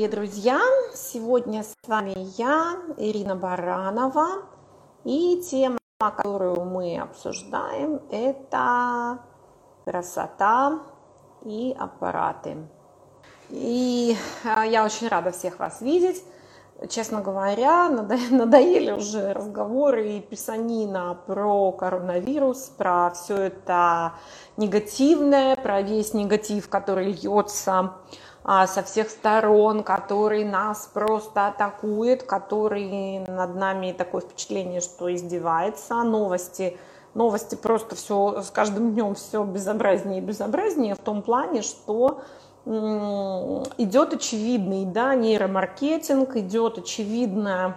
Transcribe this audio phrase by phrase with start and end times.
[0.00, 0.60] Дорогие друзья!
[0.94, 4.44] Сегодня с вами я, Ирина Баранова,
[5.04, 9.18] и тема, которую мы обсуждаем, это
[9.84, 10.80] красота
[11.44, 12.56] и аппараты.
[13.50, 16.24] И а, я очень рада всех вас видеть.
[16.88, 17.90] Честно говоря,
[18.30, 24.14] надоели уже разговоры и писанина про коронавирус, про все это
[24.56, 27.96] негативное, про весь негатив, который льется
[28.44, 36.02] со всех сторон, который нас просто атакует, который над нами такое впечатление, что издевается.
[36.02, 36.78] Новости,
[37.14, 42.22] новости просто все с каждым днем все безобразнее и безобразнее в том плане, что
[42.66, 47.76] идет очевидный да, нейромаркетинг, идет очевидное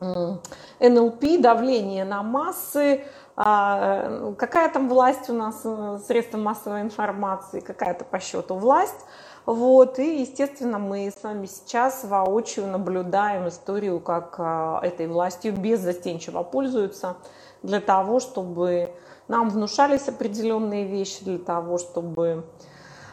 [0.00, 3.04] НЛП, давление на массы,
[3.36, 9.04] а, какая там власть у нас, э, средства массовой информации, какая-то по счету власть,
[9.46, 16.42] вот, и, естественно, мы с вами сейчас воочию наблюдаем историю, как а, этой властью беззастенчиво
[16.42, 17.16] пользуются
[17.62, 18.90] для того, чтобы
[19.28, 22.44] нам внушались определенные вещи, для того, чтобы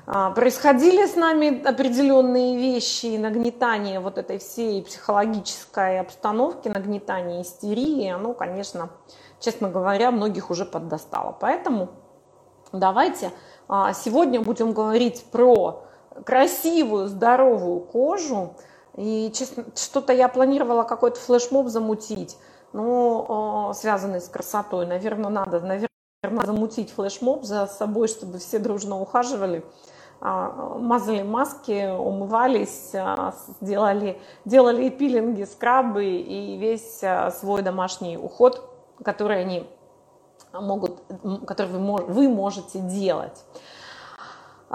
[0.08, 8.34] а, происходили с нами определенные вещи, нагнетание вот этой всей психологической обстановки, нагнетание истерии, оно,
[8.34, 8.90] конечно,
[9.40, 11.38] честно говоря, многих уже поддостало.
[11.40, 11.90] Поэтому
[12.72, 13.32] давайте
[13.68, 15.83] а, сегодня будем говорить про
[16.26, 18.56] красивую, здоровую кожу.
[18.96, 22.38] И честно, что-то я планировала какой-то флешмоб замутить,
[22.74, 24.86] но э, связанный с красотой.
[24.86, 29.66] Наверное, надо, наверное, замутить флешмоб за собой, чтобы все дружно ухаживали,
[30.22, 38.70] э, мазали маски, умывались, э, делали, делали пилинги, скрабы и весь э, свой домашний уход,
[39.04, 39.68] который они
[40.54, 41.02] могут,
[41.48, 43.44] который вы, вы можете делать.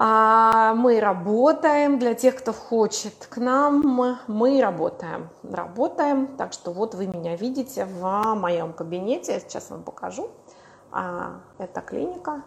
[0.01, 3.83] А, мы работаем, для тех, кто хочет к нам,
[4.29, 5.29] мы работаем.
[5.43, 10.31] Работаем, так что вот вы меня видите в моем кабинете, я сейчас вам покажу.
[10.93, 12.45] А, это клиника,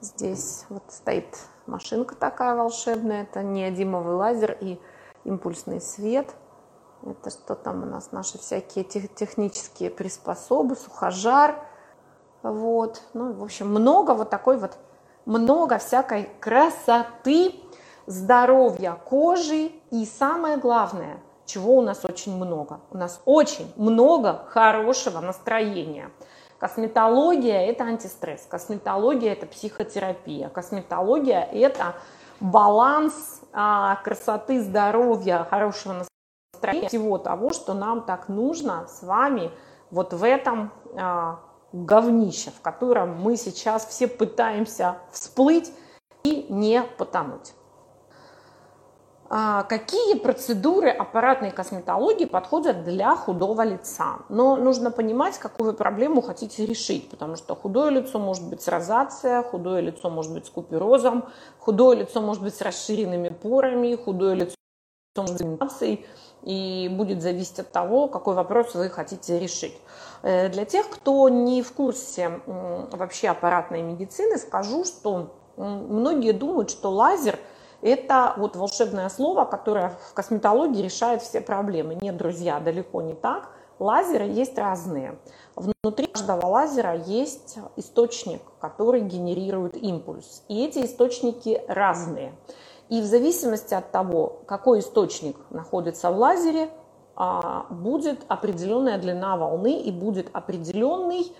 [0.00, 4.80] здесь вот стоит машинка такая волшебная, это неодимовый лазер и
[5.22, 6.34] импульсный свет.
[7.06, 11.64] Это что там у нас, наши всякие технические приспособы, сухожар.
[12.42, 14.78] Вот, ну, в общем, много вот такой вот
[15.28, 17.54] много всякой красоты,
[18.06, 22.80] здоровья кожи и самое главное, чего у нас очень много.
[22.90, 26.10] У нас очень много хорошего настроения.
[26.58, 31.94] Косметология– это антистресс, косметология– это психотерапия, косметология– это
[32.40, 36.04] баланс а, красоты, здоровья, хорошего
[36.54, 39.50] настроения, всего того, что нам так нужно с вами
[39.90, 41.38] вот в этом а,
[41.72, 45.72] говнище, в котором мы сейчас все пытаемся всплыть
[46.24, 47.54] и не потонуть.
[49.30, 54.20] А какие процедуры аппаратной косметологии подходят для худого лица?
[54.30, 58.68] Но нужно понимать, какую вы проблему хотите решить, потому что худое лицо может быть с
[58.68, 61.28] розацией, худое лицо может быть с куперозом,
[61.58, 64.57] худое лицо может быть с расширенными порами, худое лицо
[65.22, 65.98] может быть с
[66.42, 69.76] и будет зависеть от того, какой вопрос вы хотите решить.
[70.22, 76.90] Э, для тех, кто не в курсе вообще аппаратной медицины, скажу, что многие думают, что
[76.90, 77.38] лазер–
[77.82, 81.96] это вот волшебное слово, которое в косметологии решает все проблемы.
[82.00, 83.50] Нет, друзья, далеко не так.
[83.78, 85.18] Лазеры есть разные.
[85.54, 90.42] Внутри каждого лазера есть источник, который генерирует импульс.
[90.48, 92.32] И эти источники разные.
[92.88, 96.70] И в зависимости от того, какой источник находится в лазере,
[97.16, 101.32] а, будет определенная длина волны и будет определенный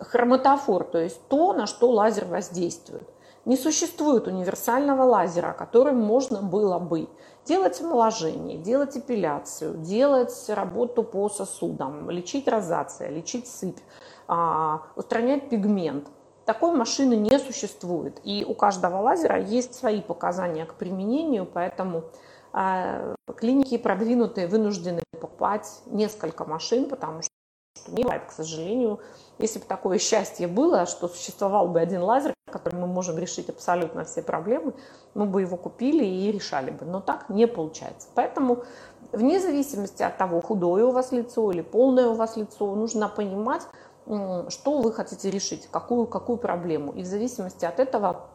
[0.00, 3.08] хроматофор, то есть то, на что лазер воздействует.
[3.44, 7.08] Не существует универсального лазера, которым можно было бы
[7.44, 13.80] делать омоложение, делать эпиляцию, делать работу по сосудам, лечить розация, лечить сыпь,
[14.26, 16.08] а, устранять пигмент.
[16.44, 18.20] Такой машины не существует.
[18.24, 22.04] И у каждого лазера есть свои показания к применению, поэтому
[22.52, 27.30] а, клиники продвинутые вынуждены покупать несколько машин, потому что
[27.88, 29.00] не бывает, к сожалению,
[29.38, 34.04] если бы такое счастье было, что существовал бы один лазер, который мы можем решить абсолютно
[34.04, 34.74] все проблемы,
[35.14, 36.84] мы бы его купили и решали бы.
[36.84, 38.08] Но так не получается.
[38.14, 38.64] Поэтому
[39.12, 43.62] вне зависимости от того, худое у вас лицо или полное у вас лицо, нужно понимать,
[44.06, 46.92] что вы хотите решить, какую, какую проблему.
[46.92, 48.28] И в зависимости от этого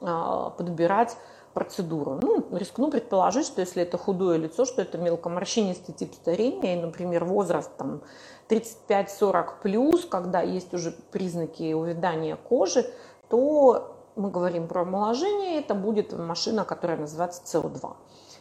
[0.00, 1.16] а, подбирать
[1.54, 2.18] процедуру.
[2.20, 7.24] Ну, рискну предположить, что если это худое лицо, что это мелкоморщинистый тип старения, и, например,
[7.24, 8.02] возраст там
[8.48, 12.86] 35-40 плюс, когда есть уже признаки увядания кожи,
[13.28, 17.96] то мы говорим про омоложение, это будет машина, которая называется СО2.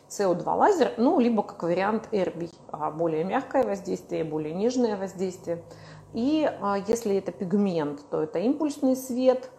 [0.09, 5.63] CO2 лазер, ну, либо как вариант RB, а, более мягкое воздействие, более нежное воздействие.
[6.13, 9.50] И а, если это пигмент, то это импульсный свет,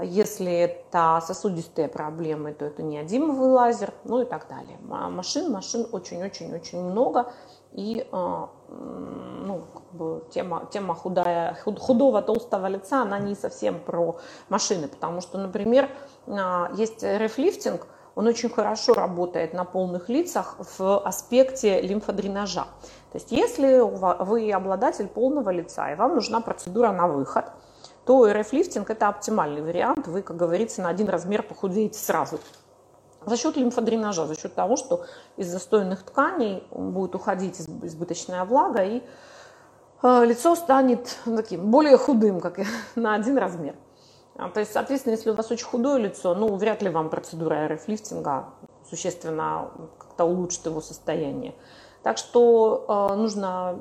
[0.00, 4.78] если это сосудистые проблемы, то это неодимовый лазер, ну и так далее.
[4.80, 7.32] Машин, машин очень-очень-очень много.
[7.72, 14.18] И ну, как бы тема, тема худая, худого, толстого лица, она не совсем про
[14.48, 15.90] машины, потому что, например,
[16.74, 22.66] есть рефлифтинг, он очень хорошо работает на полных лицах в аспекте лимфодренажа.
[23.12, 27.44] То есть если вы обладатель полного лица и вам нужна процедура на выход,
[28.06, 30.06] то РФ-лифтинг это оптимальный вариант.
[30.08, 32.40] Вы, как говорится, на один размер похудеете сразу.
[33.26, 35.04] За счет лимфодренажа, за счет того, что
[35.36, 39.02] из застойных тканей будет уходить избыточная влага, и
[40.02, 42.60] э, лицо станет таким более худым, как
[42.96, 43.76] на один размер.
[44.36, 47.68] А, то есть, соответственно, если у вас очень худое лицо, ну, вряд ли вам процедура
[47.68, 48.46] РФ-лифтинга
[48.88, 51.54] существенно как-то улучшит его состояние.
[52.02, 53.78] Так что э, нужно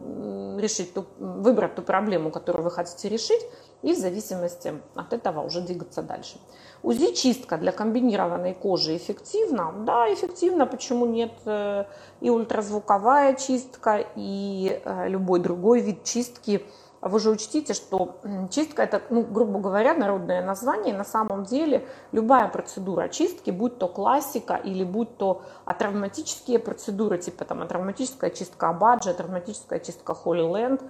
[0.60, 3.42] решить ту, выбрать ту проблему, которую вы хотите решить,
[3.82, 6.38] и в зависимости от этого уже двигаться дальше.
[6.84, 9.74] УЗИ-чистка для комбинированной кожи эффективна?
[9.86, 11.34] Да, эффективно, почему нет?
[11.46, 11.86] Э,
[12.20, 16.66] и ультразвуковая чистка, и э, любой другой вид чистки–
[17.02, 18.20] вы же учтите, что
[18.52, 20.94] чистка это, ну, грубо говоря, народное название.
[20.94, 27.46] На самом деле любая процедура чистки, будь то классика или будь то атравматические процедуры, типа
[27.46, 30.84] там атравматическая чистка Абаджи, атравматическая чистка Holy Land,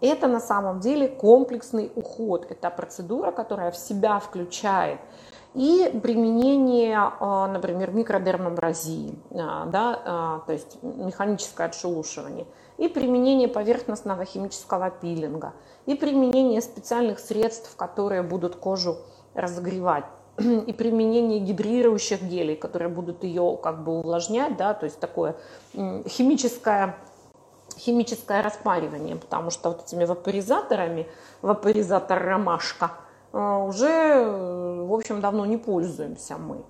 [0.00, 2.46] это на самом деле комплексный уход.
[2.50, 4.98] Это процедура, которая в себя включает
[5.54, 12.46] и применение, а, например, микродермабразии, а, да, то есть механическое отшелушивание–
[12.78, 15.52] и применение поверхностного химического пилинга,
[15.86, 18.98] и применение специальных средств, которые будут кожу
[19.34, 20.04] разогревать,
[20.38, 25.36] и применение гидрирующих гелей, которые будут ее как бы увлажнять, да, то есть такое
[25.74, 26.96] химическое
[27.78, 31.06] химическое распаривание, потому что вот этими вапоризаторами,
[31.40, 32.92] вапоризатор ромашка,
[33.32, 36.62] э, уже, э, в общем, давно не пользуемся мы.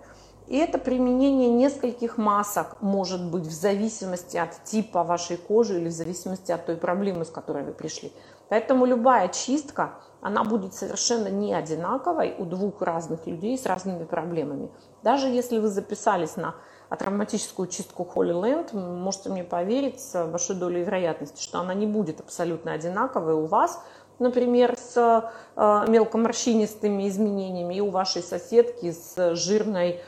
[0.53, 5.93] И это применение нескольких масок может быть в зависимости от типа вашей кожи или в
[5.93, 8.13] зависимости от той проблемы, с которой вы пришли.
[8.51, 14.71] Поэтому любая чистка, она будет совершенно не одинаковой у двух разных людей с разными проблемами.
[15.03, 16.55] Даже если вы записались на
[16.91, 22.21] травматическую чистку Holy Land, можете мне поверить с большой долей вероятности, что она не будет
[22.21, 23.83] абсолютно одинаковой у вас,
[24.19, 30.01] например, с э, мелкоморщинистыми изменениями, и у вашей соседки с жирной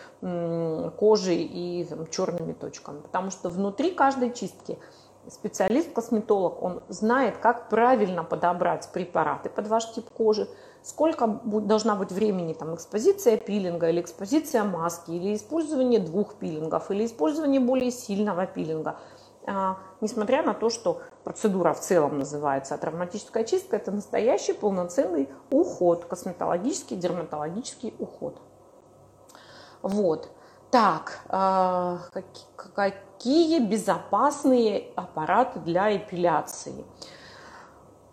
[0.98, 3.00] кожей и там, черными точками.
[3.00, 4.78] Потому что внутри каждой чистки
[5.28, 10.48] специалист-косметолог, он знает, как правильно подобрать препараты под ваш тип кожи,
[10.82, 17.06] сколько должна быть времени там, экспозиция пилинга или экспозиция маски, или использование двух пилингов, или
[17.06, 18.96] использование более сильного пилинга.
[19.46, 26.06] А, несмотря на то, что процедура в целом называется травматическая чистка, это настоящий полноценный уход,
[26.06, 28.40] косметологический, дерматологический уход.
[29.84, 30.30] Вот.
[30.70, 31.98] Так, э,
[32.74, 36.86] какие безопасные аппараты для эпиляции?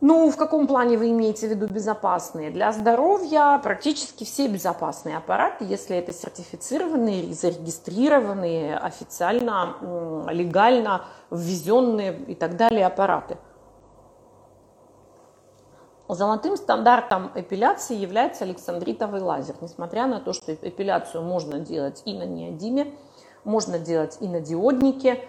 [0.01, 2.51] Ну, в каком плане вы имеете в виду безопасные?
[2.51, 9.77] Для здоровья практически все безопасные аппараты, если это сертифицированные, зарегистрированные, официально,
[10.29, 13.37] легально ввезенные и так далее аппараты–
[16.13, 19.55] Золотым стандартом эпиляции является александритовый лазер.
[19.61, 22.93] Несмотря на то, что эпиляцию можно делать и на неодиме,
[23.45, 25.19] можно делать и на диоднике,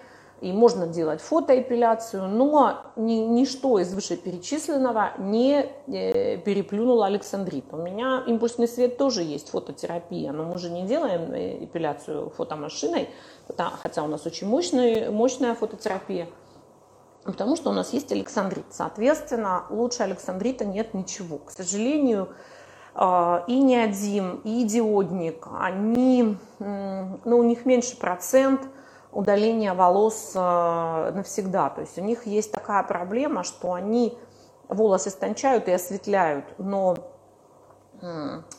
[0.41, 7.63] и можно делать фотоэпиляцию, но ни, ничто из вышеперечисленного не э, переплюнуло александрит.
[7.71, 13.07] У меня импульсный свет тоже есть, фототерапия, но мы же не делаем э, эпиляцию фотомашиной,
[13.81, 16.27] хотя у нас очень мощная, мощная фототерапия.
[17.25, 18.65] Потому что у нас есть александрит.
[18.69, 21.37] Соответственно, лучше александрита нет ничего.
[21.37, 22.29] К сожалению,
[22.95, 28.61] а, и неодим, и диодник, они, ну, у них меньше процент
[29.11, 31.69] удаления волос а, навсегда.
[31.69, 34.17] То есть у них есть такая проблема, что они
[34.67, 36.97] волосы истончают и осветляют, но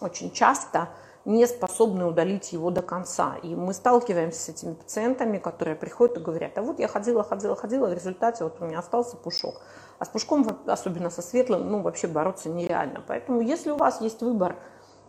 [0.00, 0.88] очень часто
[1.25, 3.37] не способны удалить его до конца.
[3.43, 7.57] И мы сталкиваемся с этими пациентами, которые приходят и говорят, а вот я ходила, ходила,
[7.57, 9.61] ходила, в результате вот у меня остался пушок.
[9.99, 13.02] А с пушком, особенно со светлым, ну вообще бороться нереально.
[13.07, 14.57] Поэтому если у вас есть выбор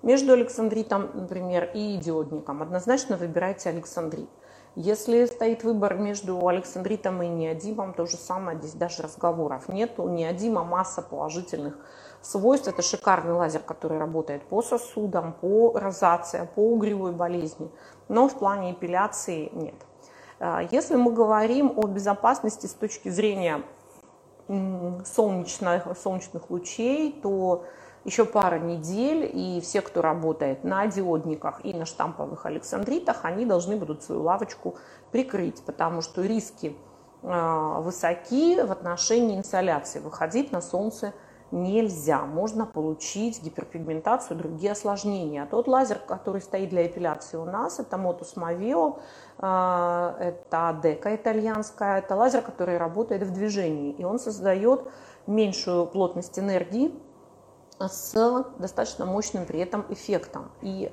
[0.04, 4.30] между александритом, например, и диодником, однозначно выбирайте александрит.
[4.76, 9.98] Если стоит выбор между александритом и неодимом, то же самое, здесь даже разговоров нет.
[10.00, 11.78] У неодима масса положительных
[12.25, 12.67] свойств.
[12.67, 17.70] Это шикарный лазер, который работает по сосудам, по розации, по угревой болезни.
[18.08, 19.75] Но в плане эпиляции нет.
[20.72, 23.63] Если мы говорим о безопасности с точки зрения
[24.48, 27.65] солнечных, солнечных лучей, то
[28.03, 33.77] еще пара недель, и все, кто работает на диодниках и на штамповых александритах, они должны
[33.77, 34.75] будут свою лавочку
[35.12, 36.75] прикрыть, потому что риски
[37.24, 40.00] а, высоки в отношении инсоляции.
[40.00, 41.13] Выходить на солнце
[41.52, 42.25] нельзя.
[42.25, 45.44] Можно получить гиперпигментацию, другие осложнения.
[45.44, 49.00] А тот лазер, который стоит для эпиляции у нас, это Motus Mavio,
[49.38, 54.88] а, это дека итальянская, это лазер, который работает в движении, и он создает
[55.28, 56.94] меньшую плотность энергии
[57.80, 58.14] с
[58.58, 60.52] достаточно мощным при этом эффектом.
[60.62, 60.92] И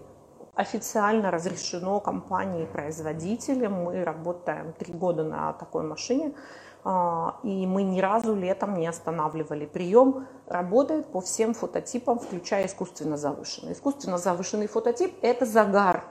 [0.55, 3.73] официально разрешено компанией-производителем.
[3.73, 6.35] Мы работаем три года на такой машине,
[6.85, 9.67] и мы ни разу летом не останавливали.
[9.67, 13.73] Прием работает по всем фототипам, включая искусственно завышенный.
[13.73, 16.05] Искусственно завышенный фототип– это загар.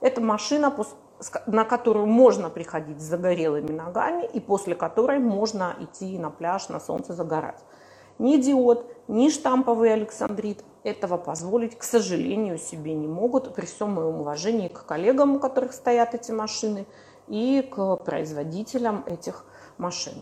[0.00, 0.74] Это машина,
[1.46, 6.80] на которую можно приходить с загорелыми ногами и после которой можно идти на пляж, на
[6.80, 7.62] солнце загорать.
[8.18, 14.20] Ни диод, ни штамповый александрит этого позволить, к сожалению, себе не могут, при всем моем
[14.20, 16.86] уважении к коллегам, у которых стоят эти машины,
[17.28, 19.52] и к производителям этих машин.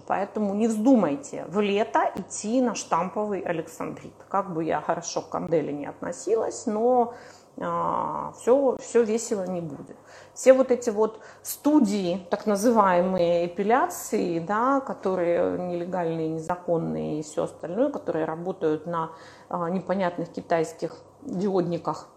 [0.07, 4.15] Поэтому не вздумайте в лето идти на штамповый александрит.
[4.29, 7.15] Как бы я хорошо к канделе не относилась, но
[7.61, 9.97] а, все, все весело не будет.
[10.35, 17.91] Все вот эти вот студии, так называемые эпиляции, да, которые нелегальные, незаконные и все остальное,
[17.91, 19.13] которые работают на
[19.49, 22.09] а, непонятных китайских диодниках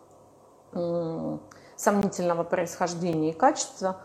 [1.77, 4.01] сомнительного происхождения и качества,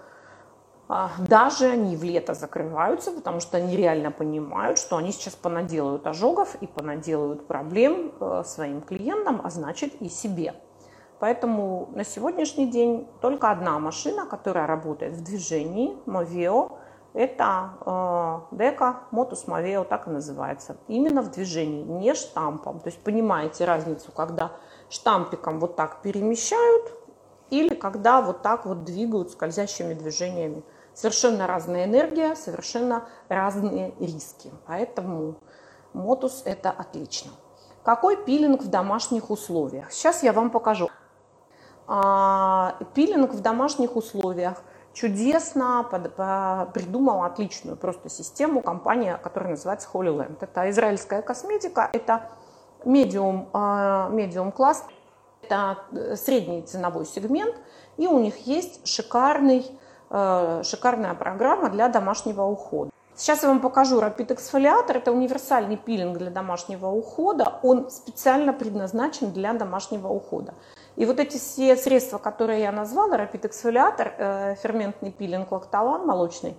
[1.19, 6.55] даже они в лето закрываются, потому что они реально понимают, что они сейчас понаделают ожогов
[6.61, 10.55] и понаделают проблем э, своим клиентам, а значит и себе.
[11.19, 16.73] Поэтому на сегодняшний день только одна машина, которая работает в движении, Movio,
[17.15, 17.71] это
[18.51, 20.77] э, дека Motus Movio, так и называется.
[20.89, 22.81] Именно в движении, не штампом.
[22.81, 24.53] То есть понимаете разницу, когда
[24.91, 26.93] штампиком вот так перемещают
[27.51, 30.63] или когда вот так вот двигают скользящими движениями.
[30.95, 34.51] Совершенно разная энергия, совершенно разные риски.
[34.67, 35.37] Поэтому
[35.95, 37.33] Motus это отлично.
[37.83, 39.91] Какой пилинг в домашних условиях?
[39.91, 40.89] Сейчас я вам покажу.
[41.87, 49.89] А, пилинг в домашних условиях чудесно под, по, придумала отличную просто систему компания, которая называется
[49.93, 50.39] Holy Land.
[50.41, 52.31] Это израильская косметика, это
[52.85, 53.49] медиум,
[54.15, 54.85] медиум класс,
[55.43, 57.55] это э, средний ценовой сегмент,
[57.97, 59.67] и у них есть шикарный,
[60.13, 62.91] шикарная программа для домашнего ухода.
[63.15, 64.97] Сейчас я вам покажу Rapid Exfoliator.
[64.97, 67.61] Это универсальный пилинг для домашнего ухода.
[67.63, 70.55] Он специально предназначен для домашнего ухода.
[70.97, 76.57] И вот эти все средства, которые я назвала, Rapid Exfoliator, э, ферментный пилинг лактолан молочный,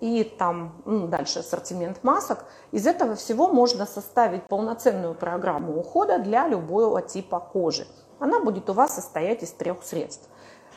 [0.00, 6.48] и там ну, дальше ассортимент масок, из этого всего можно составить полноценную программу ухода для
[6.48, 7.86] любого типа кожи.
[8.18, 10.28] Она будет у вас состоять из трех средств.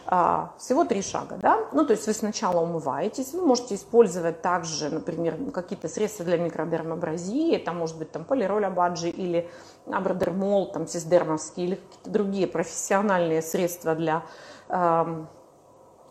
[0.10, 1.68] А, всего три шага, да?
[1.74, 7.54] Ну, то есть вы сначала умываетесь, вы можете использовать также, например, какие-то средства для микродермабразии,
[7.54, 9.50] это может быть там полироль абаджи или
[9.86, 14.24] абродермол, там сисдермовский или какие-то другие профессиональные средства для
[14.70, 15.26] э,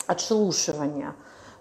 [0.07, 1.15] отшелушивания.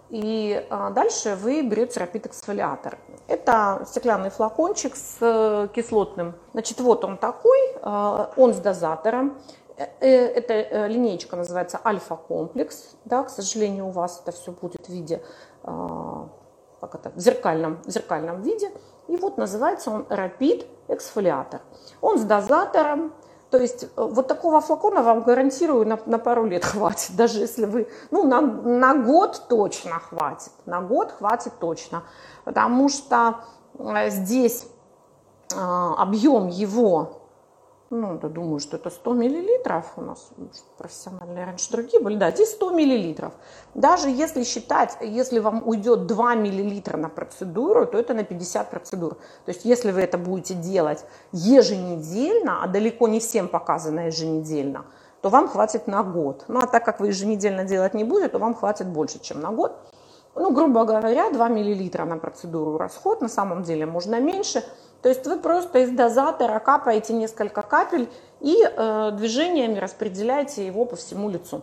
[0.10, 2.98] И а, дальше вы берете Rapid Exfoliator.
[3.28, 6.36] Это стеклянный флакончик с э, кислотным.
[6.52, 9.38] Значит, вот он такой, э, он с дозатором.
[9.78, 12.96] Э, э, эта э, линейка называется альфа-комплекс.
[13.06, 15.22] Да, к сожалению, у вас это все будет в виде,
[15.64, 18.72] как это, в зеркальном, в зеркальном виде.
[19.08, 21.60] И вот называется он Rapid Exfoliator.
[22.02, 23.14] Он с дозатором,
[23.50, 27.88] то есть вот такого флакона вам гарантирую на, на пару лет хватит, даже если вы,
[28.12, 32.04] ну на, на год точно хватит, на год хватит точно,
[32.46, 33.42] потому что
[34.10, 34.68] здесь
[35.54, 37.25] объем его
[37.92, 39.94] ну, да, думаю, что это 100 миллилитров.
[39.96, 40.32] У нас
[40.78, 42.16] профессиональные раньше другие были.
[42.18, 43.34] Да, здесь 100 миллилитров.
[43.76, 49.16] Даже если считать, если вам уйдет 2 миллилитра на процедуру, то это на 50 процедур.
[49.46, 54.86] То есть если вы это будете делать еженедельно, а далеко не всем показано еженедельно,
[55.22, 56.46] то вам хватит на год.
[56.48, 59.52] Ну, а так как вы еженедельно делать не будете, то вам хватит больше, чем на
[59.52, 59.74] год.
[60.34, 63.22] Ну, грубо говоря, 2 миллилитра на процедуру расход.
[63.22, 64.64] На самом деле можно меньше–
[65.06, 68.10] то есть вы просто из дозатора капаете несколько капель
[68.40, 71.62] и э, движениями распределяете его по всему лицу.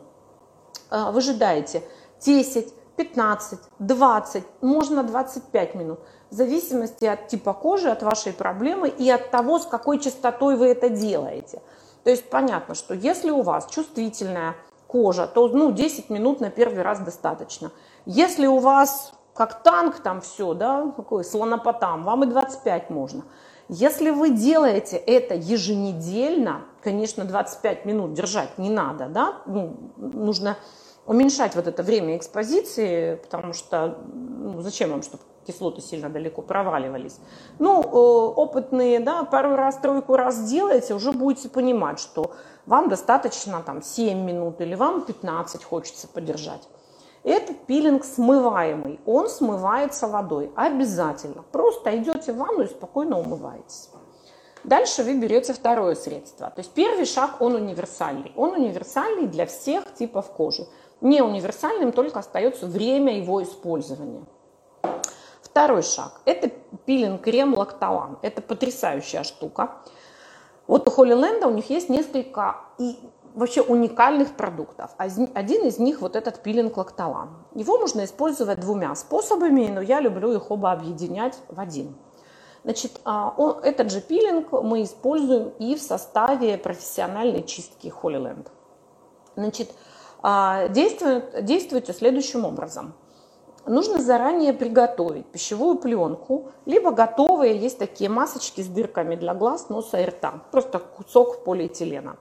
[0.92, 1.82] Э, выжидаете
[2.20, 5.98] 10, 15, 20, можно 25 минут,
[6.30, 10.68] в зависимости от типа кожи, от вашей проблемы и от того, с какой частотой вы
[10.68, 11.62] это делаете.
[12.04, 14.54] То есть понятно, что если у вас чувствительная
[14.86, 17.72] кожа, то ну, 10 минут на первый раз достаточно.
[18.06, 23.24] Если у вас как танк там все, да, такой слонопотам, вам и 25 можно.
[23.68, 30.56] Если вы делаете это еженедельно, конечно, 25 минут держать не надо, да, ну, нужно
[31.06, 37.18] уменьшать вот это время экспозиции, потому что ну, зачем вам, чтобы кислоты сильно далеко проваливались.
[37.58, 42.32] Ну, э, опытные, да, пару раз, тройку раз сделаете, уже будете понимать, что
[42.66, 46.68] вам достаточно там 7 минут или вам 15 хочется подержать.
[47.24, 51.44] Этот пилинг смываемый, он смывается водой обязательно.
[51.52, 53.90] Просто идете в ванну и спокойно умываетесь.
[54.64, 56.50] Дальше вы берете второе средство.
[56.50, 58.32] То есть первый шаг, он универсальный.
[58.36, 60.66] Он универсальный для всех типов кожи.
[61.00, 64.24] Не универсальным только остается время его использования.
[65.42, 66.48] Второй шаг– это
[66.86, 68.18] пилинг-крем Лакталан.
[68.22, 69.76] Это потрясающая штука.
[70.66, 72.96] Вот у Холлиленда у них есть несколько и
[73.34, 74.90] вообще уникальных продуктов.
[74.98, 77.30] Один из них вот этот пилинг Лакталан.
[77.54, 81.96] Его можно использовать двумя способами, но я люблю их оба объединять в один.
[82.64, 88.46] Значит, а, этот же пилинг мы используем и в составе профессиональной чистки Holyland.
[89.34, 89.70] Значит,
[90.22, 92.94] а, действует, действуйте следующим образом
[93.66, 100.00] нужно заранее приготовить пищевую пленку, либо готовые есть такие масочки с дырками для глаз, носа
[100.00, 102.16] и рта, просто кусок полиэтилена.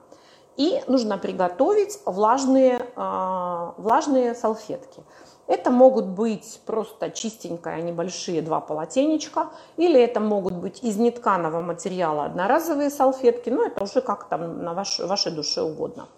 [0.56, 5.02] И нужно приготовить влажные, э, влажные салфетки.
[5.46, 12.26] Это могут быть просто чистенькие небольшие два полотенечка, или это могут быть из нетканого материала
[12.26, 16.08] одноразовые салфетки, но это уже как там на ваш, вашей душе угодно.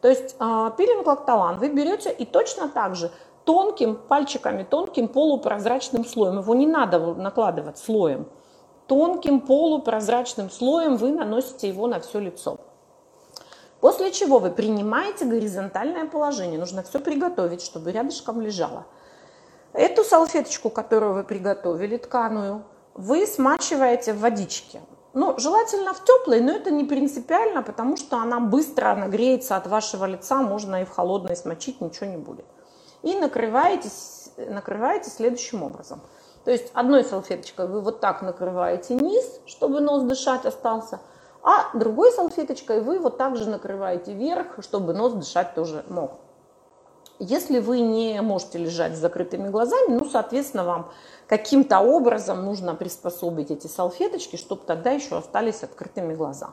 [0.00, 3.10] То есть э, пилинг лактолан вы берете и точно так же
[3.44, 6.38] тонким пальчиками, тонким полупрозрачным слоем.
[6.38, 8.26] Его не надо накладывать слоем.
[8.86, 12.58] Тонким полупрозрачным слоем вы наносите его на все лицо.
[13.80, 16.58] После чего вы принимаете горизонтальное положение.
[16.58, 18.86] Нужно все приготовить, чтобы рядышком лежало.
[19.72, 22.64] Эту салфеточку, которую вы приготовили, тканую,
[22.94, 24.80] вы смачиваете в водичке.
[25.14, 30.04] Ну, желательно в теплой, но это не принципиально, потому что она быстро нагреется от вашего
[30.04, 32.44] лица, можно и в холодной смочить, ничего не будет
[33.02, 33.90] и накрываете,
[34.36, 36.00] накрываете следующим образом.
[36.44, 41.00] То есть одной салфеточкой вы вот так накрываете низ, чтобы нос дышать остался,
[41.42, 46.12] а другой салфеточкой вы вот так же накрываете вверх, чтобы нос дышать тоже мог.
[47.20, 50.90] Если вы не можете лежать с закрытыми глазами, ну, соответственно, вам
[51.26, 56.50] каким-то образом нужно приспособить эти салфеточки, чтобы тогда еще остались открытыми глаза.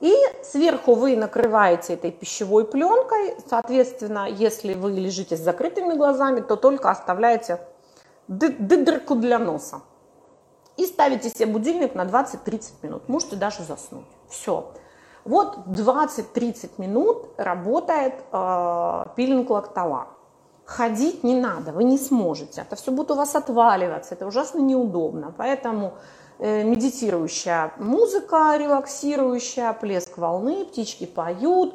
[0.00, 3.36] И сверху вы накрываете этой пищевой пленкой.
[3.48, 7.60] Соответственно, если вы лежите с закрытыми глазами, то только оставляете
[8.28, 9.82] дырку для носа.
[10.80, 13.08] И ставите себе будильник на 20-30 минут.
[13.08, 14.06] Можете даже заснуть.
[14.28, 14.72] Все.
[15.24, 20.08] Вот 20-30 минут работает э, пилинг лактала.
[20.64, 22.62] Ходить не надо, вы не сможете.
[22.62, 25.34] Это все будет у вас отваливаться, это ужасно неудобно.
[25.36, 25.94] Поэтому
[26.42, 31.74] Э, медитирующая музыка, релаксирующая, плеск волны, птички поют,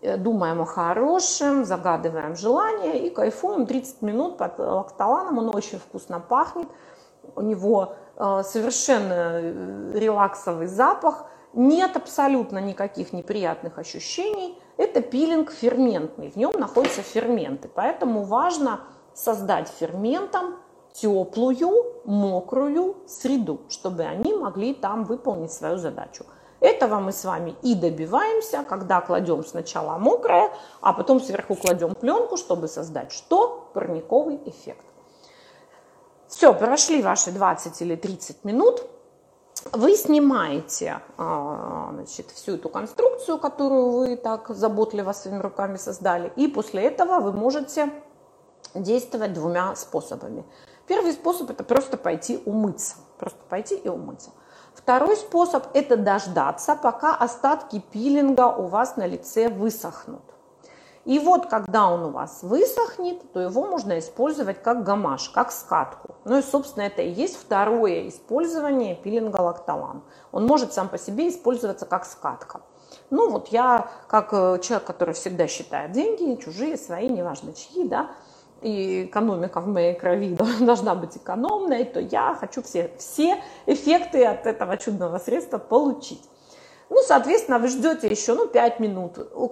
[0.00, 6.18] э, думаем о хорошем, загадываем желание и кайфуем 30 минут под лактоланом, он очень вкусно
[6.18, 6.66] пахнет,
[7.34, 16.36] у него э, совершенно релаксовый запах, нет абсолютно никаких неприятных ощущений, это пилинг ферментный, в
[16.36, 18.80] нем находятся ферменты, поэтому важно
[19.14, 20.56] создать ферментом
[20.92, 26.24] теплую, мокрую среду, чтобы они могли там выполнить свою задачу.
[26.60, 32.36] Этого мы с вами и добиваемся, когда кладем сначала мокрое, а потом сверху кладем пленку,
[32.36, 33.70] чтобы создать что?
[33.74, 34.84] Парниковый эффект.
[36.28, 38.82] Все, прошли ваши 20 или 30 минут.
[39.72, 46.46] Вы снимаете а, значит, всю эту конструкцию, которую вы так заботливо своими руками создали, и
[46.46, 47.90] после этого вы можете
[48.74, 50.44] действовать двумя способами.
[50.86, 52.96] Первый способ– это просто пойти умыться.
[53.18, 54.30] Просто пойти и умыться.
[54.74, 60.22] Второй способ– это дождаться, пока остатки пилинга у вас на лице высохнут.
[61.06, 66.16] И вот когда он у вас высохнет, то его можно использовать как гамаш, как скатку.
[66.24, 70.02] Ну и, собственно, это и есть второе использование пилинга лактолан.
[70.32, 72.60] Он может сам по себе использоваться как скатка.
[73.10, 78.10] Ну вот я, как э, человек, который всегда считает деньги, чужие, свои, неважно чьи, да,
[78.62, 84.44] и экономика в моей крови должна быть экономной, то я хочу все, все эффекты от
[84.44, 86.22] этого чудного средства получить.
[86.88, 89.18] Ну, соответственно, вы ждете еще, ну, 5 минут.
[89.34, 89.50] У,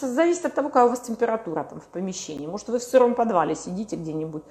[0.00, 2.46] зависит от того, какая у вас температура там в помещении.
[2.46, 4.42] Может, вы в сыром подвале сидите где-нибудь,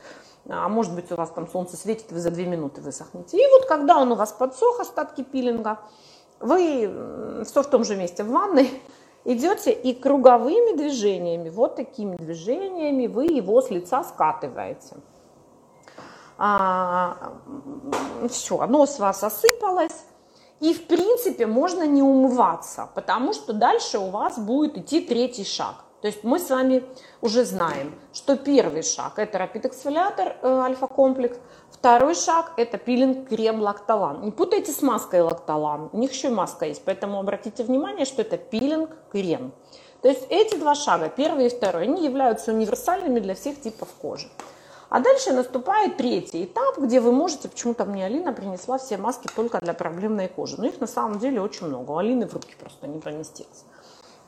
[0.47, 3.37] а может быть, у вас там солнце светит, вы за 2 минуты высохнете.
[3.37, 5.79] И вот когда он у вас подсох, остатки пилинга,
[6.39, 8.69] вы все в том же месте в ванной,
[9.25, 14.95] идете и круговыми движениями, вот такими движениями вы его с лица скатываете.
[16.37, 17.33] А,
[18.29, 20.05] все, оно с вас осыпалось.
[20.63, 25.83] И, в принципе, можно не умываться, потому что дальше у вас будет идти третий шаг.
[26.01, 26.85] То есть мы с вами
[27.21, 31.37] уже знаем, что первый шаг– это рапид-эксфолиатор э, альфа-комплекс,
[31.69, 34.21] второй шаг– это пилинг крем лактолан.
[34.21, 38.21] Не путайте с маской лактолан, у них еще и маска есть, поэтому обратите внимание, что
[38.21, 39.51] это пилинг крем.
[40.01, 44.29] То есть эти два шага, первый и второй, они являются универсальными для всех типов кожи.
[44.93, 49.57] А дальше наступает третий этап, где вы можете, почему-то мне Алина принесла все маски только
[49.57, 50.55] для проблемной кожи.
[50.59, 53.65] Но их на самом деле очень много, у Алины в руки просто не поместилось.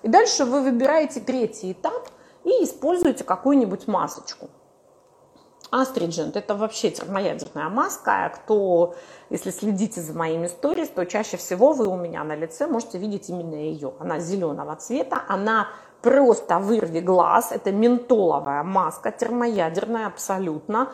[0.02, 2.10] И дальше вы выбираете третий этап
[2.46, 4.50] и используете какую-нибудь масочку.
[5.70, 8.32] Астриджент– это вообще термоядерная маска.
[8.34, 8.96] Кто,
[9.30, 13.30] если следите за моими сторис, то чаще всего вы у меня на лице можете видеть
[13.30, 13.94] именно ее.
[14.00, 15.68] Она зеленого цвета, она
[16.06, 17.52] просто вырви глаз.
[17.52, 20.90] Это ментоловая маска, термоядерная абсолютно.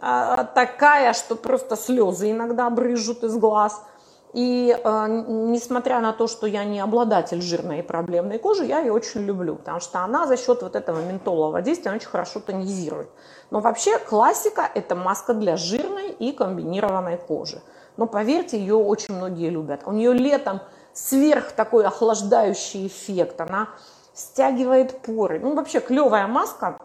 [0.00, 3.80] А, такая, что просто слезы иногда брыжут из глаз–
[4.36, 8.92] и э, несмотря на то, что я не обладатель жирной и проблемной кожи, я ее
[8.92, 13.08] очень люблю, потому что она за счет вот этого ментолового действия очень хорошо тонизирует.
[13.50, 17.62] Но вообще классика– это маска для жирной и комбинированной кожи.
[17.96, 19.80] Но поверьте, ее очень многие любят.
[19.86, 20.60] У нее летом
[20.92, 23.68] сверх такой охлаждающий эффект, она
[24.16, 25.38] стягивает поры.
[25.38, 26.78] Ну, вообще клевая маска,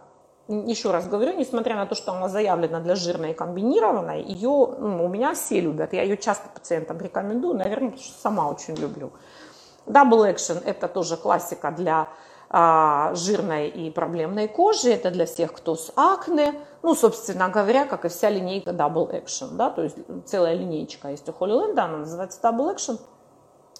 [0.47, 5.05] еще раз говорю, несмотря на то, что она заявлена для жирной и комбинированной, ее ну,
[5.05, 5.93] у меня все любят.
[5.93, 9.11] Я ее часто пациентам рекомендую, наверное, потому что сама очень люблю.
[9.85, 12.09] Double Action– это тоже классика для
[12.49, 14.91] а, жирной и проблемной кожи.
[14.91, 16.53] Это для всех, кто с акне.
[16.83, 19.55] Ну, собственно говоря, как и вся линейка Double Action.
[19.55, 19.69] Да?
[19.69, 22.99] То есть целая линейка есть у Holy Land, она называется Double Action.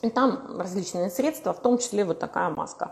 [0.02, 2.92] И там различные средства, в том числе вот такая маска.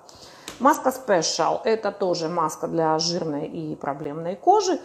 [0.60, 4.80] Маска Special– это тоже маска для жирной и проблемной кожи.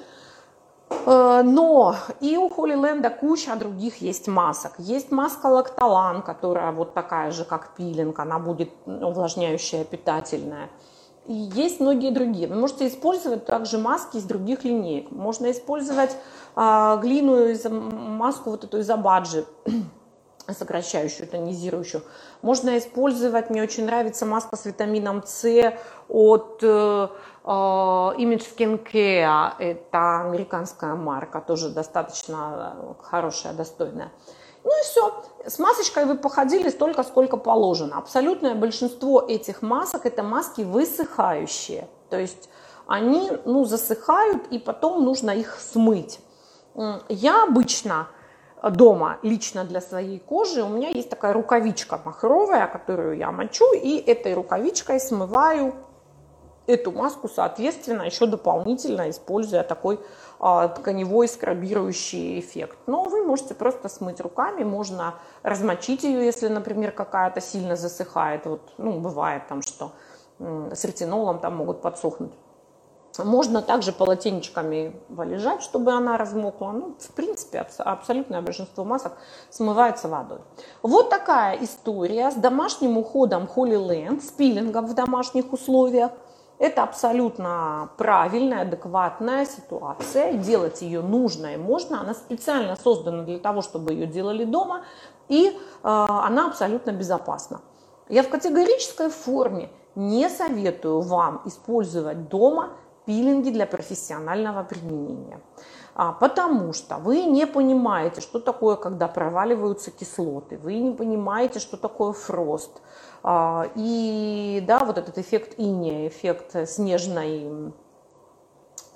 [1.06, 4.72] Э, но и у Holy Land куча других есть масок.
[4.78, 10.70] Есть маска Лактолан, которая вот такая же, как пилинг, она будет увлажняющая, питательная.
[11.26, 12.46] И есть многие другие.
[12.48, 15.10] Вы можете использовать также маски из других линеек.
[15.10, 16.16] Можно использовать
[16.54, 19.46] а, глину из маску вот эту из Абаджи
[20.52, 22.02] сокращающую, тонизирующую.
[22.42, 25.72] Можно использовать, мне очень нравится маска с витамином С
[26.08, 27.08] от э,
[27.44, 34.12] э, Image Skin Care, это американская марка, тоже достаточно э, хорошая, достойная.
[34.64, 35.22] Ну и все.
[35.46, 37.98] С масочкой вы походили столько, сколько положено.
[37.98, 41.86] Абсолютное большинство этих масок это маски высыхающие.
[42.08, 42.48] То есть
[42.86, 46.20] они ну, засыхают и потом нужно их смыть.
[47.08, 48.08] Я обычно
[48.70, 53.98] дома лично для своей кожи, у меня есть такая рукавичка махровая, которую я мочу, и
[53.98, 55.74] этой рукавичкой смываю
[56.66, 60.00] эту маску, соответственно, еще дополнительно используя такой
[60.40, 62.78] а, тканевой скрабирующий эффект.
[62.86, 68.46] Но вы можете просто смыть руками, можно размочить ее, если, например, какая-то сильно засыхает.
[68.46, 69.92] Вот, ну, бывает там, что
[70.38, 72.32] с ретинолом там могут подсохнуть
[73.18, 76.72] можно также полотенечками полежать, чтобы она размокла.
[76.72, 79.12] Ну, в принципе, абсолютное большинство масок
[79.50, 80.40] смывается водой.
[80.82, 86.10] Вот такая история с домашним уходом Holy Land, с пилингом в домашних условиях.
[86.58, 90.32] Это абсолютно правильная, адекватная ситуация.
[90.34, 92.00] Делать ее нужно и можно.
[92.00, 94.82] Она специально создана для того, чтобы ее делали дома.
[95.28, 97.60] И э, она абсолютно безопасна.
[98.08, 102.70] Я в категорической форме не советую вам использовать дома
[103.06, 105.40] пилинги для профессионального применения.
[105.94, 111.76] А, потому что вы не понимаете, что такое, когда проваливаются кислоты, вы не понимаете, что
[111.76, 112.80] такое фрост.
[113.22, 117.72] А, и да, вот этот эффект иния, эффект снежной,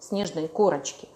[0.01, 1.09] снежной корочки.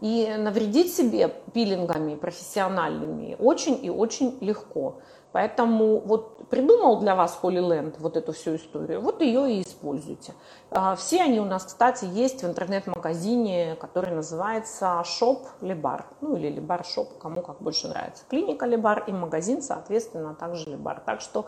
[0.00, 4.98] И навредить себе пилингами профессиональными очень и очень легко.
[5.32, 10.32] Поэтому вот придумал для вас Holy Land вот эту всю историю, вот ее и используйте.
[10.70, 16.50] А, все они у нас, кстати, есть в интернет-магазине, который называется Shop Libar, ну или
[16.50, 18.24] Libar Shop, кому как больше нравится.
[18.28, 21.02] Клиника Libar и магазин, соответственно, также Libar.
[21.04, 21.46] Так что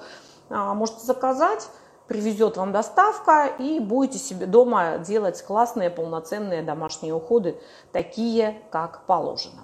[0.50, 1.68] а, можете заказать,
[2.06, 7.58] привезет вам доставка и будете себе дома делать классные полноценные домашние уходы,
[7.92, 9.62] такие как положено.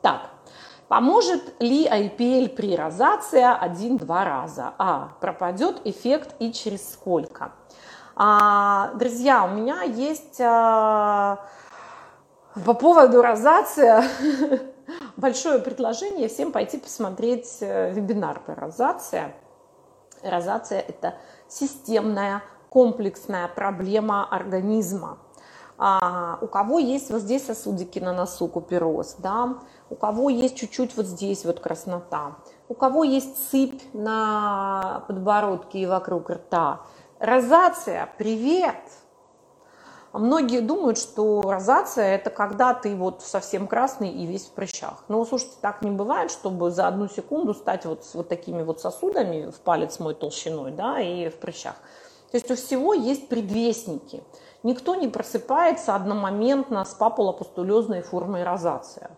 [0.00, 0.30] Так,
[0.90, 4.74] Поможет ли IPL при розация один-два раза?
[4.76, 5.10] А.
[5.20, 7.52] Пропадет эффект и через сколько?
[8.16, 11.46] А, друзья, у меня есть а,
[12.66, 14.02] по поводу розация
[15.16, 19.32] большое предложение всем пойти посмотреть э, вебинар по розация.
[20.24, 21.14] Розация– это
[21.46, 25.18] системная, комплексная проблема организма.
[25.78, 29.54] А, у кого есть вот здесь сосудики на носу, купероз, да,
[29.90, 32.36] у кого есть чуть-чуть вот здесь вот краснота,
[32.68, 36.80] у кого есть сыпь на подбородке и вокруг рта.
[37.18, 38.76] Розация– привет!
[40.12, 45.04] Многие думают, что розация– это когда ты вот совсем красный и весь в прыщах.
[45.06, 48.80] Но, слушайте, так не бывает, чтобы за одну секунду стать вот с вот такими вот
[48.80, 51.74] сосудами в палец мой толщиной, да, и в прыщах.
[52.32, 54.24] То есть у всего есть предвестники.
[54.62, 59.10] Никто не просыпается одномоментно с папулопустулезной формой розация.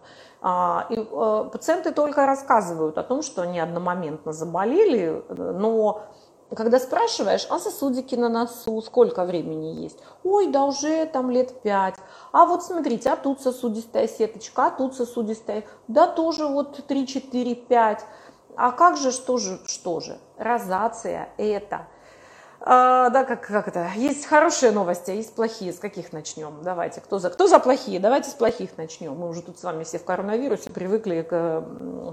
[0.44, 6.02] А, и э, пациенты только рассказывают о том, что они одномоментно заболели, но
[6.56, 9.98] когда спрашиваешь, а сосудики на носу, сколько времени есть?
[10.24, 11.94] Ой, да уже там лет пять.
[12.32, 15.64] А вот смотрите, а тут сосудистая сеточка, а тут сосудистая.
[15.86, 18.06] Да тоже вот 3, 4, 5.
[18.56, 20.18] А как же, что же, что же?
[20.36, 21.86] Розация это–
[22.64, 23.90] а, да, как, как это?
[23.96, 25.72] Есть хорошие новости, а есть плохие.
[25.72, 26.62] С каких начнем?
[26.62, 27.98] Давайте, кто за, кто за плохие?
[27.98, 29.14] Давайте с плохих начнем.
[29.14, 31.64] Мы уже тут с вами все в коронавирусе привыкли к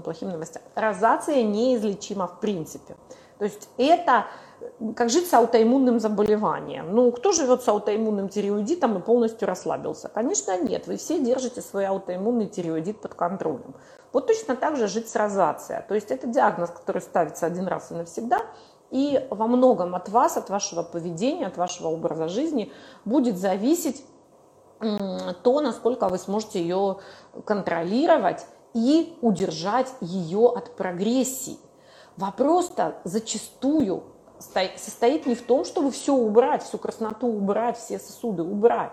[0.02, 0.62] плохим новостям.
[0.74, 2.96] Розация неизлечима в принципе.
[3.38, 4.26] То есть это
[4.96, 6.94] как жить с аутоиммунным заболеванием.
[6.94, 10.08] Ну, кто живет с аутоиммунным тиреоидитом и полностью расслабился?
[10.08, 10.88] Конечно, нет.
[10.88, 13.74] Вы все держите свой аутоиммунный тиреоидит под контролем.
[14.12, 15.82] Вот точно так же жить с розацией.
[15.86, 18.42] То есть это диагноз, который ставится один раз и навсегда–
[18.90, 22.72] и во многом от вас, от вашего поведения, от вашего образа жизни
[23.04, 24.04] будет зависеть
[24.80, 26.98] то, насколько вы сможете ее
[27.44, 31.58] контролировать и удержать ее от прогрессии.
[32.16, 34.02] Вопрос-то зачастую
[34.38, 38.92] состоит не в том, чтобы все убрать, всю красноту убрать, все сосуды убрать,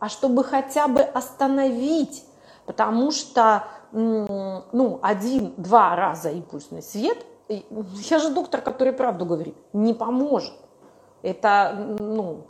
[0.00, 2.24] а чтобы хотя бы остановить,
[2.66, 10.54] потому что ну, один-два раза импульсный свет– я же доктор, который правду говорит, не поможет.
[11.22, 12.46] Это, ну,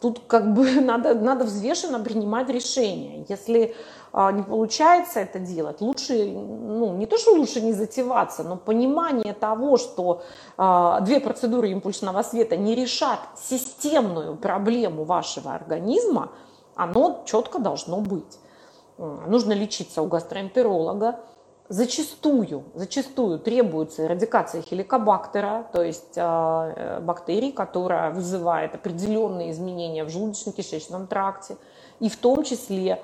[0.00, 3.24] тут как бы надо, надо взвешенно принимать решение.
[3.28, 3.74] Если
[4.12, 9.32] а, не получается это делать, лучше, ну, не то, что лучше не затеваться, но понимание
[9.32, 10.22] того, что
[10.56, 16.30] а, две процедуры импульсного света не решат системную проблему вашего организма,
[16.74, 18.38] оно четко должно быть.
[18.98, 21.20] Нужно лечиться у гастроэнтеролога,
[21.68, 31.06] зачастую, зачастую требуется эрадикация хеликобактера, то есть э, бактерий, которая вызывает определенные изменения в желудочно-кишечном
[31.06, 31.56] тракте,
[32.00, 33.02] и в том числе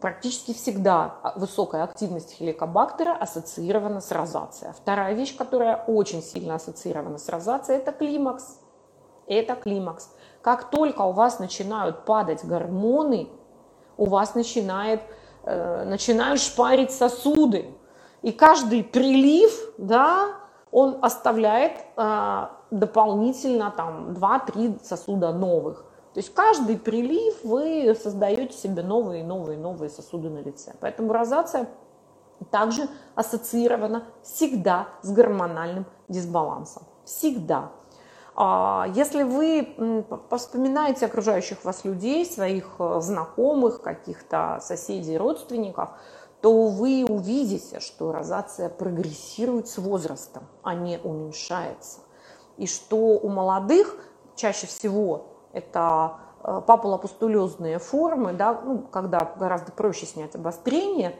[0.00, 4.72] практически всегда высокая активность хеликобактера ассоциирована с розацией.
[4.72, 8.58] Вторая вещь, которая очень сильно ассоциирована с розацией, это климакс.
[9.26, 10.10] Это климакс.
[10.42, 13.28] Как только у вас начинают падать гормоны,
[13.96, 15.02] у вас начинает,
[15.44, 17.74] э, начинают шпарить сосуды,
[18.22, 20.28] и каждый прилив, да,
[20.70, 25.84] он оставляет э, дополнительно там 2-3 сосуда новых.
[26.14, 30.74] То есть каждый прилив вы создаете себе новые, новые, новые сосуды на лице.
[30.80, 31.68] Поэтому розация
[32.50, 36.82] также ассоциирована всегда с гормональным дисбалансом.
[37.04, 37.70] Всегда.
[38.34, 45.90] А, если вы вспоминаете окружающих вас людей, своих э, знакомых, каких-то соседей, родственников,
[46.40, 52.00] то вы увидите, что розация прогрессирует с возрастом, а не уменьшается.
[52.56, 53.96] И что у молодых
[54.36, 61.14] чаще всего это э, папулопустулезные формы, да, ну, когда гораздо проще снять обострение,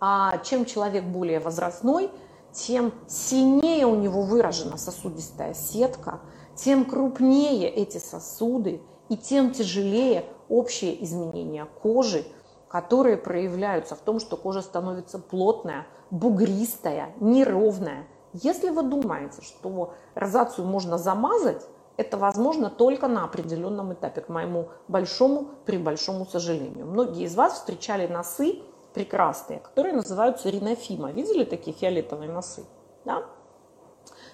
[0.00, 2.10] а чем человек более возрастной,
[2.52, 6.20] тем сильнее у него выражена сосудистая сетка,
[6.54, 12.24] тем крупнее эти сосуды и тем тяжелее общее изменение кожи,
[12.72, 18.06] которые проявляются в том, что кожа становится плотная, бугристая, неровная.
[18.32, 21.66] Если вы думаете, что розацию можно замазать,
[21.98, 26.86] это возможно только на определенном этапе, к моему большому, при большому сожалению.
[26.86, 28.60] Многие из вас встречали носы
[28.94, 31.12] прекрасные, которые называются ринофима.
[31.12, 32.64] Видели такие фиолетовые носы?
[33.04, 33.24] Да?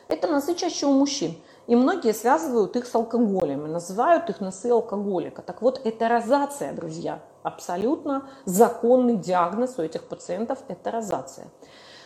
[0.06, 1.34] Это носы чаще у мужчин.
[1.68, 5.42] И многие связывают их с алкоголем называют их носы алкоголика.
[5.42, 7.20] Так вот, это розация, друзья.
[7.42, 11.48] Абсолютно законный диагноз у этих пациентов– это розация.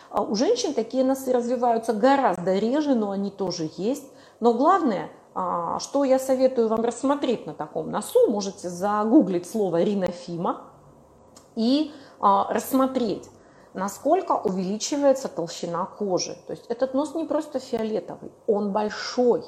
[0.09, 4.03] А у женщин такие носы развиваются гораздо реже, но они тоже есть.
[4.41, 10.63] Но главное, а, что я советую вам рассмотреть на таком носу, можете загуглить слово ринофима
[11.55, 13.29] и а, рассмотреть,
[13.73, 16.37] насколько увеличивается толщина кожи.
[16.47, 19.43] То есть этот нос не просто фиолетовый, он большой.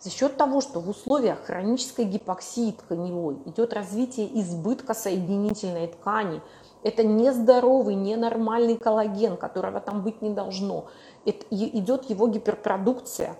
[0.00, 6.42] За счет того, что в условиях хронической гипоксии тканевой идет развитие избытка соединительной ткани,
[6.84, 10.84] Это нездоровый, ненормальный коллаген, которого там быть не должно.
[11.24, 13.36] Это, идет его гиперпродукция.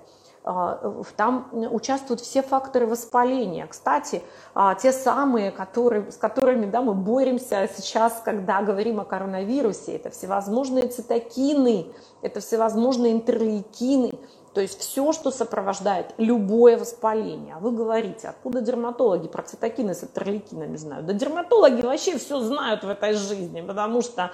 [0.47, 3.67] А, там участвуют все факторы воспаления.
[3.67, 4.23] Кстати,
[4.55, 10.11] а, те самые, которые, с которыми да, мы боремся сейчас, когда говорим о коронавирусе, это
[10.11, 11.87] всевозможные цитокины,
[12.21, 14.13] это всевозможные интерлейкины,
[14.53, 17.55] то есть все, что сопровождает любое воспаление.
[17.55, 21.07] А вы говорите, откуда дерматологи про цитокины с интерлейкинами знают?
[21.07, 24.31] Да дерматологи вообще все знают в этой жизни, потому что,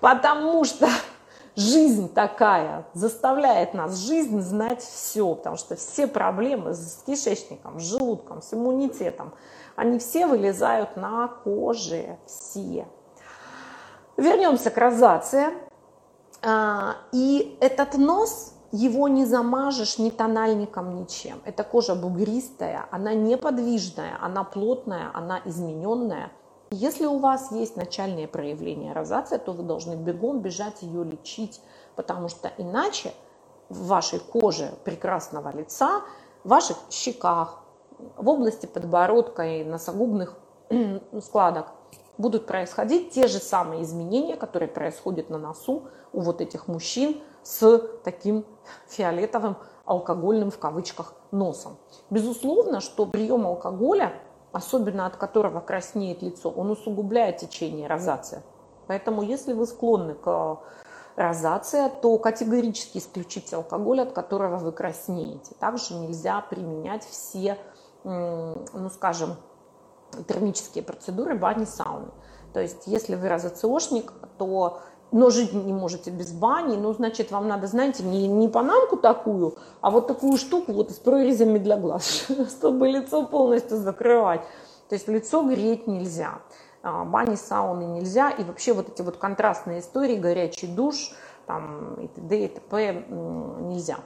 [0.00, 0.88] потому что
[1.56, 8.42] жизнь такая заставляет нас жизнь знать все, потому что все проблемы с кишечником, с желудком,
[8.42, 9.32] с иммунитетом,
[9.76, 12.86] они все вылезают на коже, все.
[14.16, 15.46] Вернемся к розации.
[16.42, 21.40] А, и этот нос его не замажешь ни тональником, ничем.
[21.44, 26.30] Эта кожа бугристая, она неподвижная, она плотная, она измененная.
[26.72, 31.60] Если у вас есть начальные проявления розации, то вы должны бегом бежать ее лечить,
[31.96, 33.12] потому что иначе
[33.68, 36.02] в вашей коже прекрасного лица,
[36.44, 37.58] в ваших щеках,
[38.16, 40.38] в области подбородка и носогубных
[41.20, 41.72] складок
[42.18, 47.80] будут происходить те же самые изменения, которые происходят на носу у вот этих мужчин с
[48.04, 48.44] таким
[48.86, 49.56] фиолетовым
[49.86, 51.78] алкогольным в кавычках носом.
[52.10, 54.12] Безусловно, что прием алкоголя,
[54.52, 58.42] особенно от которого краснеет лицо, он усугубляет течение розация.
[58.86, 60.58] Поэтому если вы склонны к
[61.16, 65.54] розация, то категорически исключите алкоголь, от которого вы краснеете.
[65.58, 67.58] Также нельзя применять все,
[68.04, 69.36] ну скажем,
[70.26, 72.10] термические процедуры бани, сауны.
[72.52, 74.80] То есть, если вы розациошник, то
[75.12, 79.56] но жить не можете без бани, ну, значит, вам надо, знаете, не, не панамку такую,
[79.80, 82.26] а вот такую штуку вот с прорезями для глаз,
[82.58, 84.42] чтобы лицо полностью закрывать.
[84.88, 86.40] То есть лицо греть нельзя,
[86.82, 91.12] а, бани, сауны нельзя, и вообще вот эти вот контрастные истории, горячий душ,
[91.46, 92.44] там, и т.д.
[92.44, 93.04] и т.п.
[93.08, 93.98] нельзя.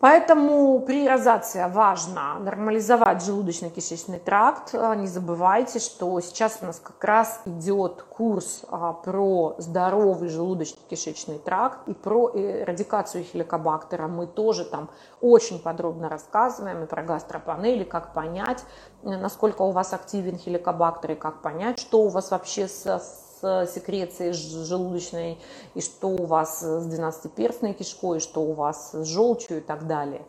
[0.00, 4.72] Поэтому при розации важно нормализовать желудочно-кишечный тракт.
[4.72, 11.40] А, не забывайте, что сейчас у нас как раз идет курс а, про здоровый желудочно-кишечный
[11.40, 14.06] тракт и про эрадикацию хеликобактера.
[14.06, 14.88] Мы тоже там
[15.20, 18.64] очень подробно рассказываем и про гастропанели, как понять,
[19.02, 24.32] насколько у вас активен хеликобактер и как понять, что у вас вообще с с секрецией
[24.32, 25.38] желудочной,
[25.74, 29.86] и что у вас с двенадцатиперстной кишкой, и что у вас с желчью и так
[29.86, 30.22] далее.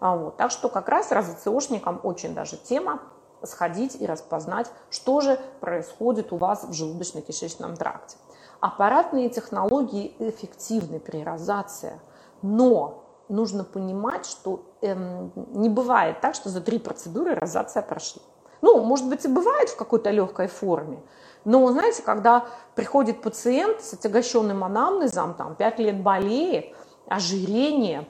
[0.00, 0.36] А вот.
[0.36, 3.00] Так что как раз разоциошникам очень даже тема
[3.42, 8.16] сходить и распознать, что же происходит у вас в желудочно-кишечном тракте.
[8.60, 11.98] Аппаратные технологии эффективны при розации,
[12.42, 18.22] но нужно понимать, что эм, не бывает так, что за три процедуры розация прошла.
[18.60, 21.00] Ну, может быть, и бывает в какой-то легкой форме,
[21.44, 26.74] но, знаете, когда приходит пациент с отягощенным анамнезом, там, 5 лет болеет,
[27.08, 28.06] ожирение,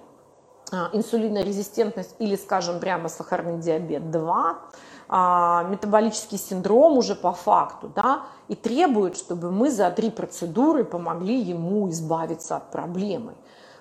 [0.72, 4.58] а, инсулинорезистентность или, скажем, прямо сахарный диабет 2,
[5.08, 11.40] а, метаболический синдром уже по факту, да, и требует, чтобы мы за три процедуры помогли
[11.40, 13.34] ему избавиться от проблемы.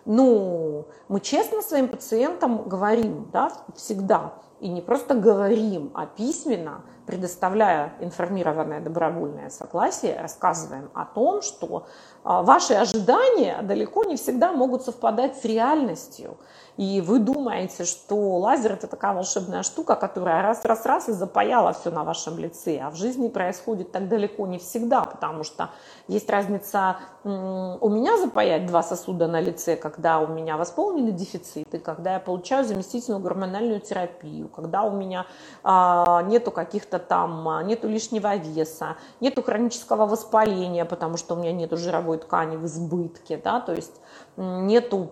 [0.06, 7.94] Ну, мы честно своим пациентам говорим, да, всегда, и не просто говорим, а письменно, предоставляя
[8.02, 11.88] информированное добровольное согласие, рассказываем о том, что
[12.30, 16.38] ваши ожидания далеко не всегда могут совпадать с реальностью.
[16.78, 22.06] И вы думаете, что лазер это такая волшебная штука, которая раз-раз-раз и запаяла все на
[22.06, 25.72] вашем лице, а в жизни происходит так далеко не всегда, потому что
[26.08, 32.14] есть разница у меня запаять два сосуда на лице, когда у меня восполнены дефициты, когда
[32.14, 35.26] я получаю заместительную гормональную терапию, когда у меня
[35.64, 41.52] а, нету каких-то там, а, нету лишнего веса, нету хронического воспаления, потому что у меня
[41.52, 44.00] нету жировой ткани в избытке, да, то есть
[44.38, 45.12] нету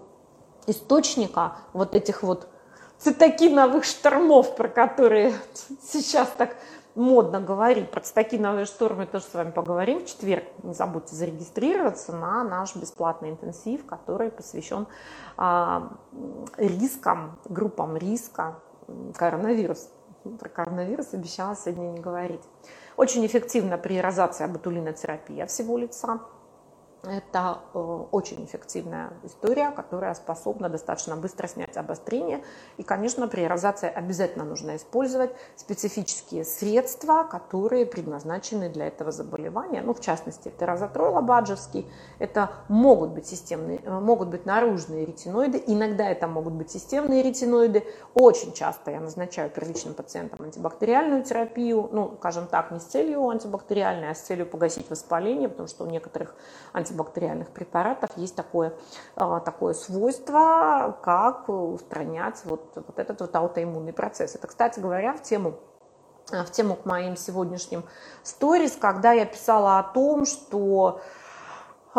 [0.68, 2.48] источника вот этих вот
[3.00, 5.34] цитокиновых штормов, про которые
[5.82, 6.56] сейчас так
[6.98, 7.92] модно говорить.
[7.92, 10.44] Про цитокиновые штормы тоже с вами поговорим в четверг.
[10.64, 14.88] Не забудьте зарегистрироваться на наш бесплатный интенсив, который посвящен
[15.38, 15.94] а,
[16.58, 18.60] рискам, группам риска
[19.16, 19.90] коронавирус.
[20.40, 22.42] Про коронавирус обещала сегодня не говорить.
[22.98, 26.20] Очень эффективна при розации ботулинотерапия всего лица.
[27.10, 27.80] Это э,
[28.12, 32.44] очень эффективная история, которая способна достаточно быстро снять обострение.
[32.78, 39.82] И, конечно, при эрозации обязательно нужно использовать специфические средства, которые предназначены для этого заболевания.
[39.82, 41.90] Ну, в частности, это розотрол лобаджевский.
[42.20, 45.64] Это могут быть системные, э, могут быть наружные ретиноиды.
[45.68, 47.84] Иногда это могут быть системные ретиноиды.
[48.14, 51.90] Очень часто я назначаю первичным пациентам антибактериальную терапию.
[51.92, 55.88] Ну, скажем так, не с целью антибактериальной, а с целью погасить воспаление, потому что у
[55.88, 56.36] некоторых
[56.74, 58.74] антибактериальных антибактериальных препаратов есть такое,
[59.16, 64.36] а, такое свойство, как устранять вот, вот этот вот аутоиммунный процесс.
[64.36, 65.56] Это, кстати говоря, в тему
[66.30, 67.86] в тему к моим сегодняшним
[68.22, 71.02] сторис, когда я писала о том, что а,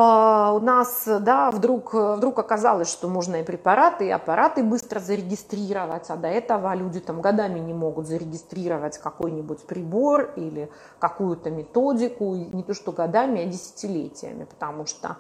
[0.01, 6.17] у нас, да, вдруг, вдруг оказалось, что можно и препараты, и аппараты быстро зарегистрировать, а
[6.17, 10.71] до этого люди там годами не могут зарегистрировать какой-нибудь прибор или
[11.01, 15.17] какую-то методику, не то что годами, а десятилетиями, потому что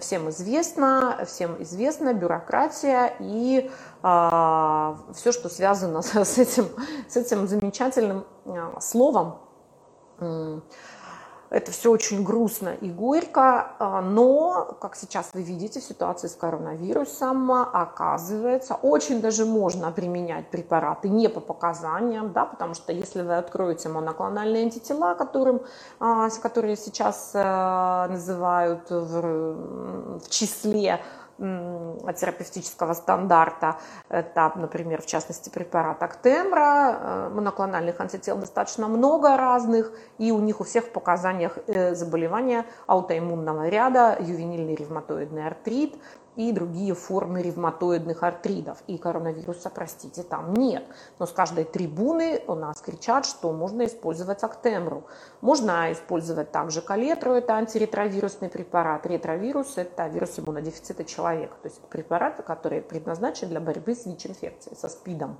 [0.00, 3.70] всем известно, всем известна бюрократия и
[4.02, 6.66] а, все, что связано с этим,
[7.08, 9.38] с этим замечательным а, словом,
[11.50, 16.34] это все очень грустно и горько, а, но, как сейчас вы видите, в ситуации с
[16.34, 23.36] коронавирусом оказывается, очень даже можно применять препараты не по показаниям, да, потому что если вы
[23.36, 25.62] откроете моноклональные антитела, которым,
[26.00, 31.00] а, которые сейчас э, называют в, в числе
[31.38, 33.78] терапевтического стандарта.
[34.08, 36.98] Это, например, в частности, препарат Актемра.
[37.00, 42.64] Э, моноклональных антител достаточно много разных, и у них у всех в показаниях э, заболевания
[42.86, 45.94] аутоиммунного ряда, ювенильный ревматоидный артрит,
[46.36, 48.78] и другие формы ревматоидных артридов.
[48.86, 50.84] И коронавируса, простите, там нет.
[51.18, 55.04] Но с каждой трибуны у нас кричат, что можно использовать Актемру.
[55.40, 59.06] Можно использовать также калетру, это антиретровирусный препарат.
[59.06, 61.56] Ретровирус– это вирус иммунодефицита человека.
[61.62, 65.38] То есть препараты, которые предназначены для борьбы с ВИЧ-инфекцией, со СПИДом.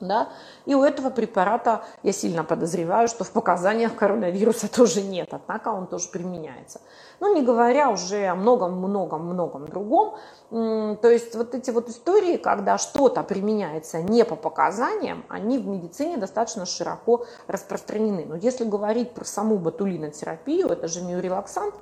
[0.00, 0.28] Да?
[0.66, 5.86] И у этого препарата я сильно подозреваю, что в показаниях коронавируса тоже нет, однако он
[5.86, 6.80] тоже применяется.
[7.18, 10.16] Ну, не говоря уже о многом-многом-многом другом.
[10.50, 16.18] То есть вот эти вот истории, когда что-то применяется не по показаниям, они в медицине
[16.18, 18.26] достаточно широко распространены.
[18.28, 21.74] Но если говорить про саму ботулинотерапию, это же миорелаксант,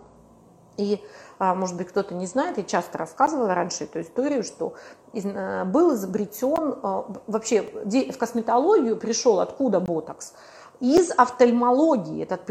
[0.76, 1.02] и,
[1.38, 4.74] а, может быть, кто-то не знает, я часто рассказывала раньше эту историю, что
[5.12, 10.34] э, был изобретен, а, вообще в косметологию пришел откуда ботокс?
[10.80, 12.44] Из офтальмологии этот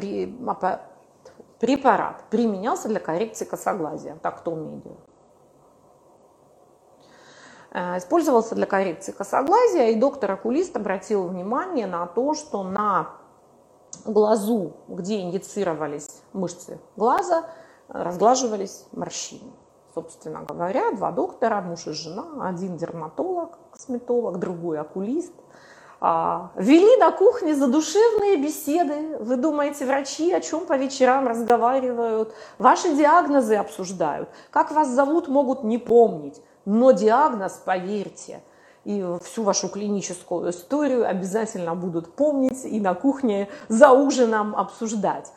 [1.59, 4.99] препарат применялся для коррекции косоглазия, так кто умеет делать.
[7.71, 13.09] Э, использовался для коррекции косоглазия, и доктор-окулист обратил внимание на то, что на
[14.05, 17.45] глазу, где инъецировались мышцы глаза,
[17.93, 19.51] разглаживались морщины.
[19.93, 25.33] Собственно говоря, два доктора, муж и жена, один дерматолог, косметолог, другой окулист,
[26.05, 29.17] а, вели на кухне задушевные беседы.
[29.19, 32.33] Вы думаете, врачи о чем по вечерам разговаривают?
[32.57, 34.27] Ваши диагнозы обсуждают.
[34.51, 36.41] Как вас зовут, могут не помнить.
[36.65, 38.41] Но диагноз, поверьте,
[38.83, 45.31] и всю вашу клиническую историю обязательно будут помнить и на кухне за ужином обсуждать.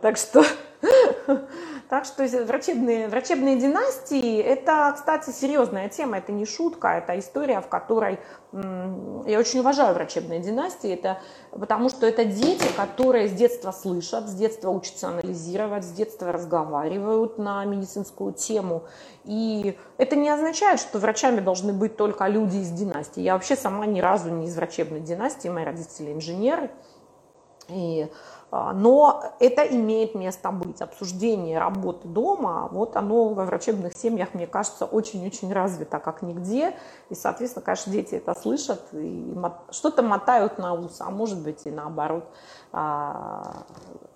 [0.00, 0.44] Так что
[1.88, 7.68] Так что врачебные, врачебные династии– это, кстати, серьезная тема, это не шутка, это история, в
[7.68, 8.18] которой
[8.52, 11.20] я очень уважаю врачебные династии, это
[11.50, 17.38] потому что это дети, которые с детства слышат, с детства учатся анализировать, с детства разговаривают
[17.38, 18.84] на медицинскую тему.
[19.24, 23.20] И это не означает, что врачами должны быть только люди из династии.
[23.20, 26.70] Я вообще сама ни разу не из врачебной династии, мои родители инженеры.
[27.68, 28.08] И а,
[28.74, 30.80] но это имеет место быть.
[30.80, 36.74] Обсуждение работы дома, вот оно во врачебных семьях, мне кажется, очень-очень развито, как нигде.
[37.10, 39.34] И, соответственно, конечно, дети это слышат и
[39.70, 42.24] что-то мотают на ус, а может быть и наоборот.
[42.76, 43.64] А,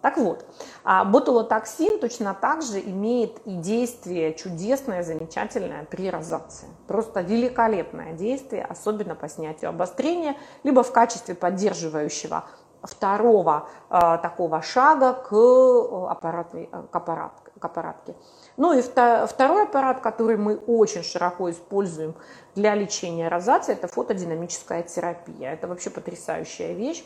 [0.03, 0.45] так вот,
[0.85, 6.69] а ботулотоксин точно так же имеет и действие чудесное, замечательное при розации.
[6.87, 12.45] Просто великолепное действие, особенно по снятию обострения, либо в качестве поддерживающего
[12.83, 18.15] второго э, такого шага к, э, аппаратной, э, к, аппарат, к аппаратке.
[18.57, 22.15] Ну и второй аппарат, который мы очень широко используем
[22.55, 25.53] для лечения розации, это фотодинамическая терапия.
[25.53, 27.05] Это вообще потрясающая вещь,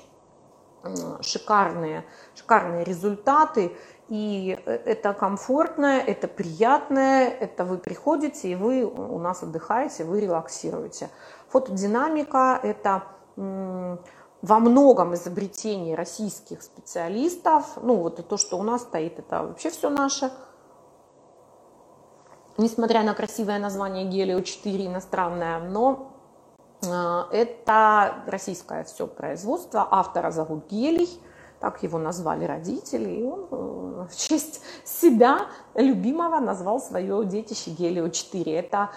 [1.20, 2.04] шикарные,
[2.34, 3.76] шикарные результаты.
[4.08, 11.08] И это комфортное, это приятное, это вы приходите и вы у нас отдыхаете, вы релаксируете.
[11.48, 13.04] Фотодинамика– это
[14.42, 17.78] во многом изобретений российских специалистов.
[17.80, 20.30] Ну, вот и то, что у нас стоит, это вообще все наше.
[22.58, 26.12] несмотря на красивое название Гелио-4 иностранное, но
[26.82, 31.08] э, это российское все производство, автора зовут Гелий,
[31.62, 35.46] так его назвали родители, и он э, в честь себя,
[35.76, 38.52] любимого, назвал свое детище Гелио-4.
[38.52, 38.90] Это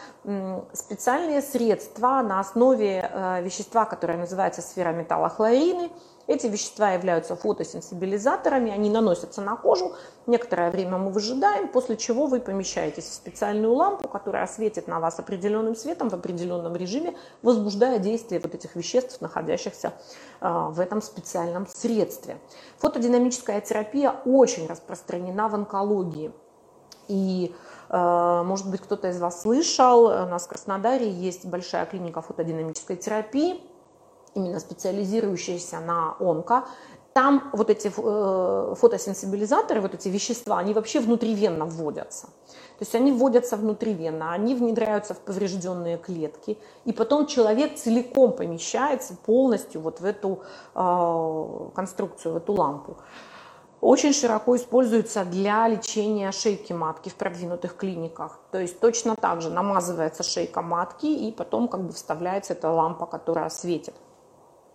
[0.74, 5.92] специальные средства на основе э, вещества, которое называется сферометаллохлорины,
[6.28, 9.96] эти вещества являются фотосенсибилизаторами, они наносятся на кожу,
[10.26, 15.20] некоторое время мы выжидаем, после чего вы помещаетесь в специальную лампу, которая осветит на вас
[15.20, 19.94] определенным светом в определенном режиме, возбуждая действие вот этих веществ, находящихся
[20.42, 22.38] а, в этом специальном средстве.
[22.78, 26.32] Фотодинамическая терапия очень распространена в онкологии.
[27.08, 27.54] И
[27.90, 32.96] а, может быть, кто-то из вас слышал, у нас в Краснодаре есть большая клиника фотодинамической
[32.96, 33.62] терапии,
[34.36, 36.66] именно специализирующиеся на онко,
[37.14, 42.28] там вот эти э, фотосенсибилизаторы, вот эти вещества, они вообще внутривенно вводятся.
[42.78, 49.16] То есть они вводятся внутривенно, они внедряются в поврежденные клетки, и потом человек целиком помещается
[49.26, 50.42] полностью вот в эту
[50.76, 52.98] э, конструкцию, в эту лампу.
[53.80, 58.40] Очень широко используется для лечения шейки матки в продвинутых клиниках.
[58.52, 63.06] То есть точно так же намазывается шейка матки, и потом как бы вставляется эта лампа,
[63.06, 63.94] которая светит.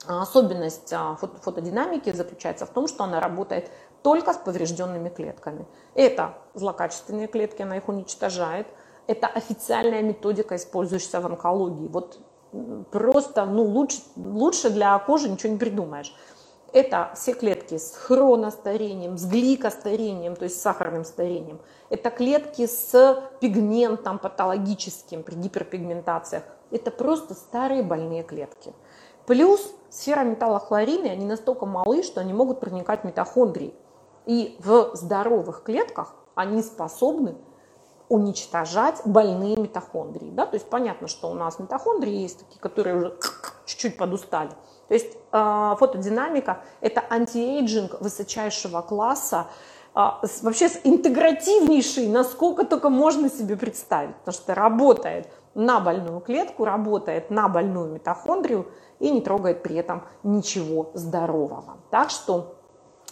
[0.06, 3.70] А особенность а, фотодинамики заключается в том, что она работает
[4.02, 5.66] только с поврежденными клетками.
[5.94, 8.66] Это злокачественные клетки, она их уничтожает.
[9.06, 11.88] Это официальная методика, использующаяся в онкологии.
[11.88, 12.18] Вот
[12.90, 16.14] просто ну, лучше, лучше для кожи ничего не придумаешь.
[16.72, 21.60] Это все клетки с хроностарением, с гликостарением, то есть с сахарным старением.
[21.88, 26.44] Это клетки с пигментом патологическим при гиперпигментациях.
[26.70, 28.72] Это просто старые больные клетки.
[29.26, 33.74] Плюс сфера металлохлорины, они настолько малы, что они могут проникать в митохондрии.
[34.26, 37.36] И в здоровых клетках они способны
[38.08, 40.30] уничтожать больные митохондрии.
[40.30, 40.46] Да?
[40.46, 43.16] То есть понятно, что у нас митохондрии есть такие, которые уже
[43.66, 44.50] чуть-чуть подустали.
[44.88, 49.46] То есть э, фотодинамика– это anti-aging высочайшего класса,
[49.94, 50.00] э,
[50.42, 57.30] вообще с интегративнейший, насколько только можно себе представить, потому что работает на больную клетку, работает
[57.30, 58.66] на больную митохондрию
[58.98, 61.78] и не трогает при этом ничего здорового.
[61.90, 62.56] Так что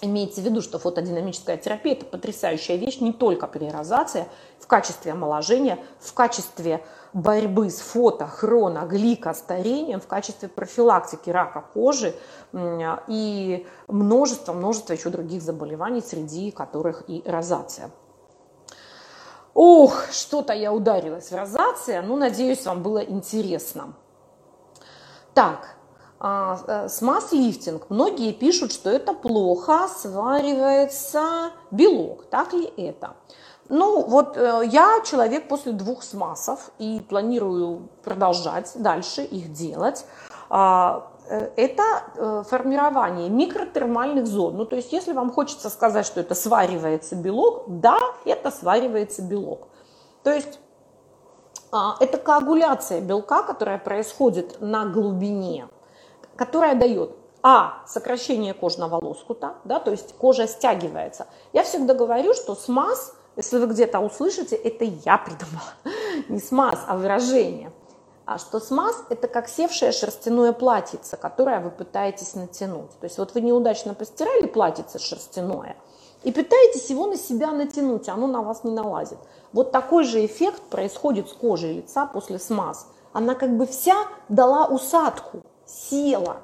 [0.00, 4.26] Имейте в виду, что фотодинамическая терапия– это потрясающая вещь не только при розацеа,
[4.60, 12.14] в качестве омоложения, в качестве борьбы с фотохроногликостарением, в качестве профилактики рака кожи
[12.54, 17.90] и множество-множество еще других заболеваний, среди которых и розация.
[19.54, 23.94] Ох, что-то я ударилась в розация, ну, надеюсь, вам было интересно.
[25.34, 25.76] Так,
[26.20, 27.90] а, э, с масс-лифтинг.
[27.90, 32.24] Многие пишут, что это плохо сваривается белок.
[32.26, 33.14] Так ли это?
[33.68, 40.04] Ну, вот э, я человек после двух смасов и планирую продолжать дальше их делать.
[41.28, 44.56] Э, это формирование микротермальных зон.
[44.56, 49.68] Ну, то есть, если вам хочется сказать, что это сваривается белок, да, это сваривается белок.
[50.22, 50.58] То есть,
[51.70, 55.68] а, это коагуляция белка, которая происходит на глубине
[56.38, 57.82] которая дает а.
[57.86, 61.26] Сокращение кожного лоскута, да, то есть кожа стягивается.
[61.52, 65.72] Я всегда говорю, что смаз, если вы где-то услышите, это я придумала.
[66.28, 67.70] Не смаз, а выражение.
[68.30, 72.90] А что смаз– это как севшее шерстяное платьице, которое вы пытаетесь натянуть.
[73.00, 75.76] То есть вот вы неудачно постирали платьице шерстяное
[76.24, 79.16] и пытаетесь его на себя натянуть, а оно на вас не налазит.
[79.54, 82.88] Вот такой же эффект происходит с кожей лица после смаз.
[83.14, 83.96] Она как бы вся
[84.28, 86.42] дала усадку, села.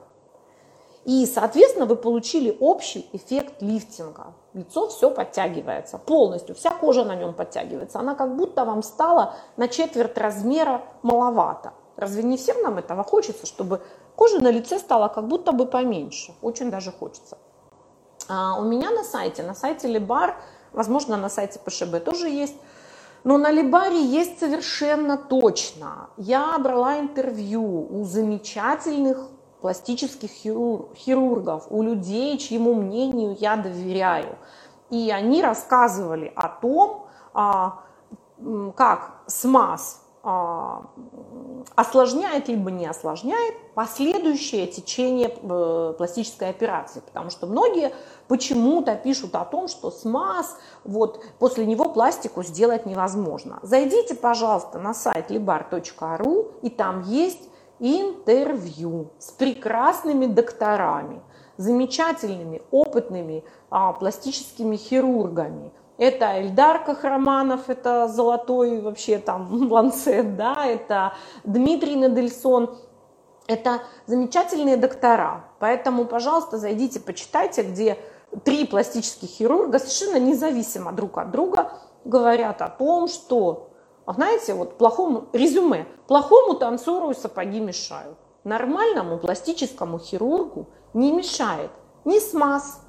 [1.05, 4.35] И, соответственно, вы получили общий эффект лифтинга.
[4.55, 7.99] Лицо все подтягивается полностью, вся кожа на нем подтягивается.
[7.99, 11.75] Она как будто вам стала на четверть размера маловато.
[11.97, 13.83] Разве не всем нам этого хочется, чтобы
[14.17, 16.35] кожа на лице стала как будто бы поменьше?
[16.41, 17.37] Очень даже хочется.
[18.29, 20.37] А у меня на сайте, на сайте Либар,
[20.73, 22.57] возможно, на сайте ПШБ тоже есть
[23.25, 26.11] но на Либаре есть совершенно точно.
[26.19, 29.29] Я брала интервью у замечательных
[29.65, 34.37] пластических хирургов, у людей, чьему мнению я доверяю.
[34.91, 37.81] И они рассказывали о том, а,
[38.77, 40.83] как смаз а,
[41.77, 47.01] осложняет либо не осложняет последующее течение э, пластической операции.
[47.01, 47.95] Потому что многие
[48.29, 53.61] почему-то пишут о том, что смаз, вот после него пластику сделать невозможно.
[53.62, 57.49] Зайдите, пожалуйста, на сайт libar.ru, и там есть
[57.85, 61.20] интервью с прекрасными докторами,
[61.59, 71.12] замечательными, опытными а, пластическими хирургами, Это Эльдар Кахраманов, это золотой вообще там ланцет, да, это
[71.45, 72.74] Дмитрий Недельсон,
[73.47, 75.45] это замечательные доктора.
[75.59, 77.99] Поэтому, пожалуйста, зайдите, почитайте, где
[78.45, 81.72] три пластических хирурга совершенно независимо друг от друга
[82.05, 83.68] говорят о том, что,
[84.13, 88.19] знаете, вот плохому, резюме, плохому танцору сапоги мешают.
[88.45, 91.71] Нормальному пластическому хирургу не мешает
[92.05, 92.81] ни смаз,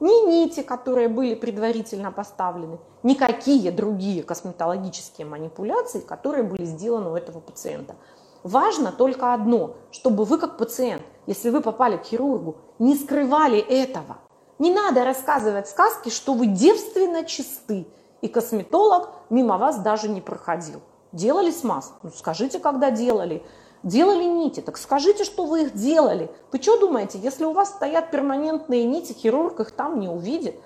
[0.00, 7.38] ни нити, которые были предварительно поставлены, никакие другие косметологические манипуляции, которые были сделаны у этого
[7.38, 7.94] пациента.
[8.42, 14.18] Важно только одно, чтобы вы как пациент, если вы попали к хирургу, не скрывали этого.
[14.58, 17.86] Не надо рассказывать сказки, что вы девственно чисты,
[18.20, 20.80] и косметолог мимо вас даже не проходил.
[21.12, 21.92] Делали смаз?
[22.02, 23.44] Ну, скажите, когда делали.
[23.82, 26.30] Делали нити, так скажите, что вы их делали.
[26.52, 30.56] Вы что думаете, если у вас стоят перманентные нити, хирург их там не увидит?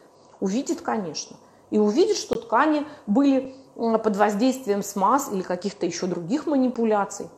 [0.40, 1.36] Увидит, конечно.
[1.70, 7.28] И увидит, что ткани были под воздействием смаз или каких-то еще других манипуляций.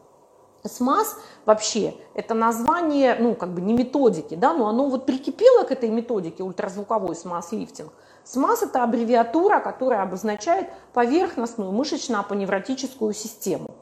[0.63, 1.17] СМАС
[1.47, 5.89] вообще это название, ну, как бы не методики, да, но оно вот прикипело к этой
[5.89, 7.91] методике ультразвуковой СМАС-лифтинг.
[8.31, 13.75] SMAS это аббревиатура, которая обозначает поверхностную мышечно-апоневротическую систему.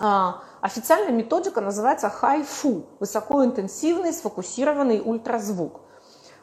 [0.00, 5.82] А, официальная методика называется HIFU– высокоинтенсивный сфокусированный ультразвук.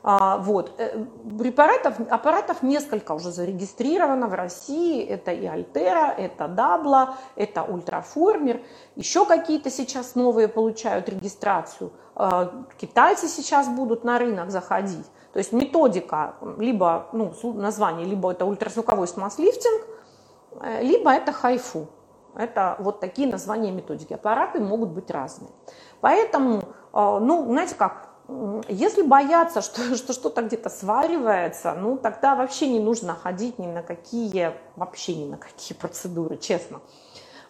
[0.04, 0.72] А, вот.
[0.78, 1.04] Э,
[1.38, 5.04] препаратов, аппаратов несколько уже зарегистрировано в России.
[5.04, 8.62] Это и Ulthera, это Doublo, это Ultraformer.
[8.96, 11.92] Еще какие-то сейчас новые получают регистрацию.
[12.16, 15.06] А, китайцы сейчас будут на рынок заходить.
[15.34, 19.82] То есть методика, либо ну, название, либо это ультразвуковой смаз-лифтинг,
[20.62, 21.88] э, либо это хайфу.
[22.36, 24.14] Это вот такие названия методики.
[24.14, 25.52] Аппараты могут быть разные.
[26.00, 26.64] Поэтому,
[26.94, 28.10] а, ну, знаете как,
[28.68, 33.84] если бояться, что, что что-то где-то сваривается, ну тогда вообще не нужно ходить ни на
[33.84, 36.82] какие, вообще ни на какие процедуры, честно.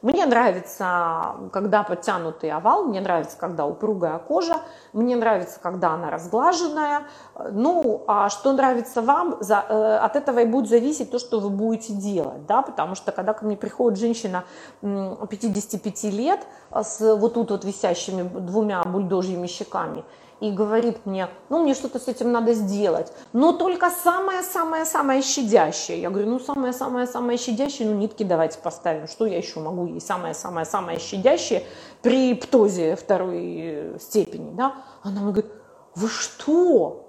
[0.01, 4.55] Мне нравится, когда подтянутый овал, мне нравится, когда упругая кожа,
[4.93, 7.03] мне нравится, когда она разглаженная.
[7.51, 11.51] Ну, а что нравится вам, за, э, от этого и будет зависеть то, что вы
[11.51, 14.43] будете делать, да, потому что когда ко мне приходит женщина
[14.81, 20.03] 55 лет с вот тут вот висящими двумя бульдожьими щеками,
[20.41, 26.01] и говорит мне, ну, мне что-то с этим надо сделать, но только самое-самое-самое щадящее.
[26.01, 30.99] Я говорю, ну, самое-самое-самое щадящее, ну, нитки давайте поставим, что я еще могу ей самое-самое-самое
[30.99, 31.63] щадящее
[32.01, 34.75] при птозе второй степени, да?
[35.03, 35.51] Она мне говорит,
[35.95, 37.00] вы что?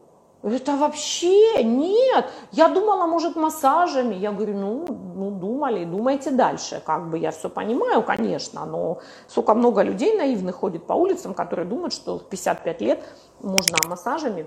[0.42, 2.26] Это вообще нет.
[2.50, 4.16] Я думала, может, массажами.
[4.16, 6.82] Я говорю, ну, ну, думали, думайте дальше.
[6.84, 11.64] Как бы я все понимаю, конечно, но сколько много людей наивных ходит по улицам, которые
[11.64, 13.04] думают, что в 55 лет
[13.40, 14.46] можно массажами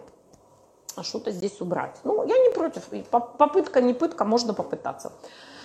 [1.02, 1.98] что-то здесь убрать.
[2.04, 2.84] Ну, я не против.
[3.10, 5.14] Попытка, не пытка, можно попытаться.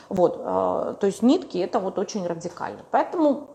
[0.08, 2.80] Вот, э, то есть нитки это вот очень радикально.
[2.90, 3.48] Поэтому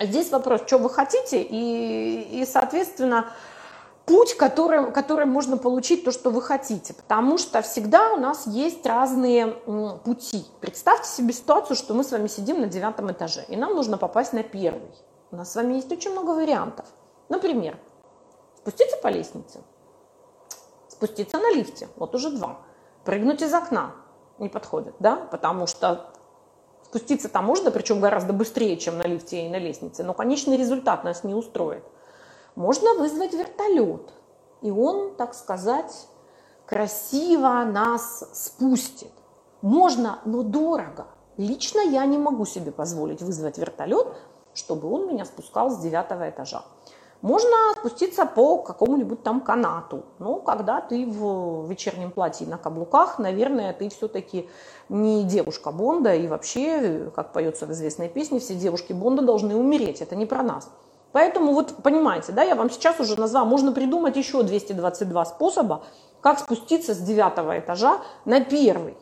[0.00, 3.26] здесь вопрос, что вы хотите, и, и соответственно,
[4.06, 6.94] путь, которым, которым можно получить то, что вы хотите.
[6.94, 9.48] Потому что всегда у нас есть разные
[10.04, 10.44] пути.
[10.60, 14.32] Представьте себе ситуацию, что мы с вами сидим на девятом этаже, и нам нужно попасть
[14.32, 14.94] на первый.
[15.30, 16.86] У нас с вами есть очень много вариантов.
[17.28, 17.78] Например,
[18.58, 19.60] спуститься по лестнице,
[20.88, 22.58] спуститься на лифте, вот уже два.
[23.04, 23.92] Прыгнуть из окна
[24.38, 26.10] не подходит, да, потому что
[26.84, 31.04] спуститься там можно, причем гораздо быстрее, чем на лифте и на лестнице, но конечный результат
[31.04, 31.84] нас не устроит.
[32.54, 34.12] Можно вызвать вертолет,
[34.62, 36.06] и он, так сказать,
[36.66, 39.10] красиво нас спустит.
[39.60, 41.06] Можно, но дорого.
[41.36, 44.06] Лично я не могу себе позволить вызвать вертолет,
[44.54, 46.62] чтобы он меня спускал с девятого этажа.
[47.22, 50.04] Можно спуститься по какому-нибудь там канату.
[50.18, 54.48] Но когда ты в вечернем платье на каблуках, наверное, ты все-таки
[54.90, 56.14] не девушка Бонда.
[56.14, 60.02] И вообще, как поется в известной песне, все девушки Бонда должны умереть.
[60.02, 60.68] Это не про нас.
[61.14, 65.84] Поэтому вот понимаете, да, я вам сейчас уже назвала, можно придумать еще 222 способа,
[66.20, 68.96] как спуститься с девятого этажа на первый.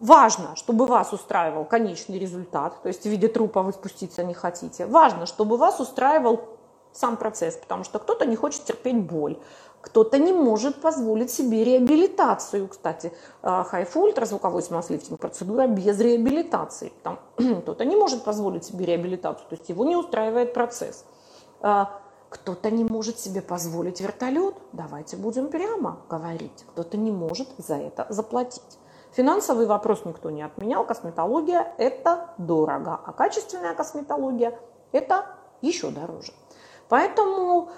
[0.00, 4.86] Важно, чтобы вас устраивал конечный результат, то есть в виде трупа вы спуститься не хотите.
[4.86, 6.48] Важно, чтобы вас устраивал
[6.92, 9.38] сам процесс, потому что кто-то не хочет терпеть боль,
[9.84, 12.68] кто-то не может позволить себе реабилитацию.
[12.68, 13.12] Кстати,
[13.42, 16.90] хайфу ультразвуковой смаз-лифтинг процедура без реабилитации.
[17.02, 21.04] Там, кто-то не может позволить себе реабилитацию, то есть его не устраивает процесс.
[21.60, 26.64] А, кто-то не может себе позволить вертолет, давайте будем прямо говорить.
[26.70, 28.78] Кто-то не может за это заплатить.
[29.12, 30.86] Финансовый вопрос никто не отменял.
[30.86, 34.58] Косметология– это дорого, а качественная косметология–
[34.92, 35.26] это
[35.60, 36.32] еще дороже.
[36.88, 37.70] Поэтому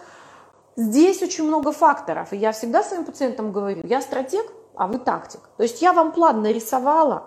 [0.77, 2.35] Здесь очень много факторов.
[2.35, 5.41] И я всегда своим пациентам говорю, я стратег, а вы тактик.
[5.57, 7.24] То есть я вам план нарисовала,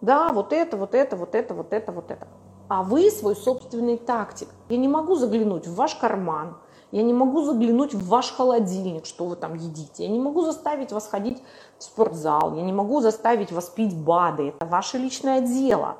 [0.00, 2.26] да, вот это, вот это, вот это, вот это, вот это.
[2.68, 4.48] А вы свой собственный тактик.
[4.68, 6.56] Я не могу заглянуть в ваш карман,
[6.90, 10.02] я не могу заглянуть в ваш холодильник, что вы там едите.
[10.02, 11.40] Я не могу заставить вас ходить
[11.78, 12.54] в спортзал.
[12.56, 14.48] Я не могу заставить вас пить БАДы.
[14.48, 15.98] Это ваше личное дело.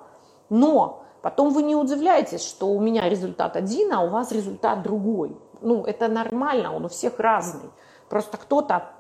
[0.51, 5.37] Но потом вы не удивляетесь, что у меня результат один, а у вас результат другой.
[5.63, 7.71] Ну, это нормально, он у всех разный.
[8.09, 8.91] Просто кто-то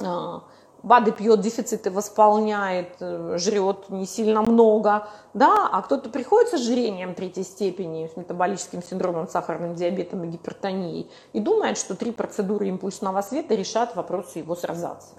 [0.00, 0.42] а,
[0.82, 7.14] БАДы пьет, дефициты восполняет, э, жрет не сильно много, да, а кто-то приходит с ожирением
[7.14, 13.20] третьей степени, с метаболическим синдромом, сахарным диабетом и гипертонией и думает, что три процедуры импульсного
[13.22, 15.18] света решат вопросы его с розацией.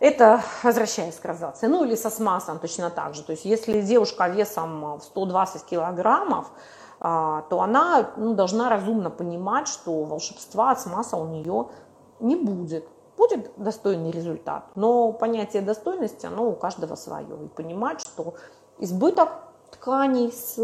[0.00, 1.66] Это возвращаясь к розации.
[1.66, 3.22] Ну или со смасом точно так же.
[3.22, 6.50] То есть если девушка весом в 120 килограммов,
[7.02, 11.66] то она ну, должна разумно понимать, что волшебства от смаса у нее
[12.20, 12.86] не будет
[13.16, 17.36] будет достойный результат, но понятие достойности, оно у каждого свое.
[17.44, 18.34] И понимать, что
[18.78, 19.30] избыток
[19.70, 20.58] тканей с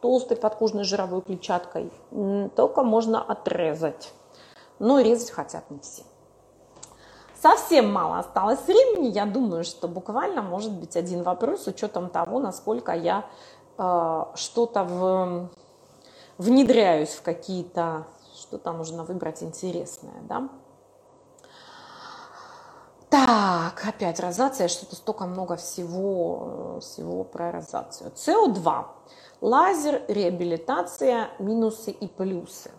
[0.00, 1.92] толстой подкожной жировой клетчаткой
[2.56, 4.12] только можно отрезать.
[4.78, 6.02] Но резать хотят не все.
[7.40, 9.08] Совсем мало осталось времени.
[9.08, 13.26] Я думаю, что буквально может быть один вопрос с учетом того, насколько я
[13.78, 15.48] э, что-то в,
[16.38, 20.20] внедряюсь в какие-то, что там нужно выбрать интересное.
[20.28, 20.48] Да?
[23.10, 28.10] Так, опять розация, что-то столько много всего, всего про розацию.
[28.14, 28.86] СО2.
[29.42, 32.70] Лазер, реабилитация, минусы и плюсы.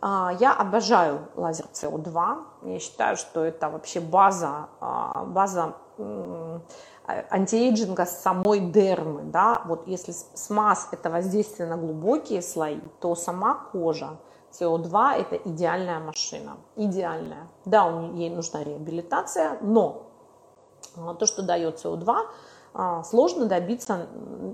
[0.00, 2.44] А, я обожаю лазер СО2.
[2.62, 5.74] Я считаю, что это вообще база, а, база
[7.06, 9.22] антиэйджинга самой дермы.
[9.22, 9.62] Да?
[9.64, 14.18] Вот если смаз– это воздействие на глубокие слои, то сама кожа
[14.52, 17.48] СО2– это идеальная машина, идеальная.
[17.64, 20.06] Да, ей нужна реабилитация, но
[20.96, 22.16] а, то, что дает СО2,
[22.74, 24.06] а, сложно добиться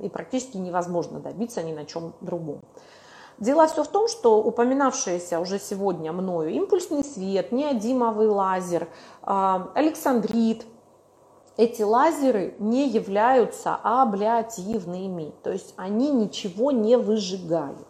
[0.02, 2.60] и практически невозможно добиться ни на чем другом.
[3.38, 8.88] Дело все в том, что упоминавшиеся уже сегодня мною импульсный свет, неодимовый лазер,
[9.22, 10.64] а, александрит,
[11.56, 17.86] эти лазеры не являются абляативными, то есть они ничего не выжигают.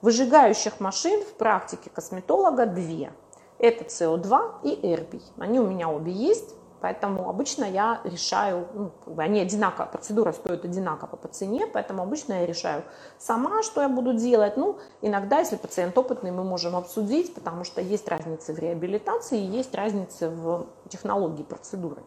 [0.00, 3.12] Выжигающих машин в практике косметолога две.
[3.58, 5.22] Это СО2 и эрбий.
[5.38, 11.16] Они у меня обе есть, поэтому обычно я решаю, ну, они одинаково, процедура стоит одинаково
[11.16, 12.82] по цене, поэтому обычно я решаю
[13.18, 14.56] сама, что я буду делать.
[14.56, 19.74] Ну, иногда, если пациент опытный, мы можем обсудить, потому что есть разницы в реабилитации, есть
[19.74, 22.02] разницы в технологии процедуры.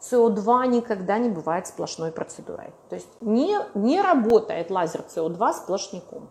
[0.00, 2.72] СО2 никогда не бывает сплошной процедурой.
[2.88, 6.28] То есть не, не работает лазер СО2 сплошняком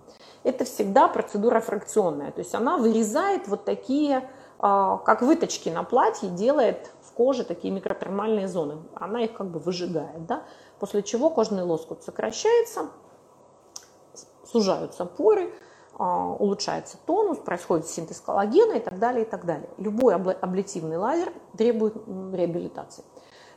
[0.47, 2.32] это всегда процедура фракционная.
[2.32, 7.74] То есть она вырезает вот такие, а, как выточки на платье, делает в коже такие
[7.74, 8.78] микротермальные зоны.
[8.93, 10.43] Она их как бы выжигает, да?
[10.80, 12.89] после чего кожный лоскут сокращается,
[14.45, 15.51] сужаются поры,
[15.97, 19.68] а, улучшается тонус, происходит синтез коллагена и так далее, и так далее.
[19.78, 21.95] Любой аблитивный лазер требует
[22.34, 23.03] реабилитации.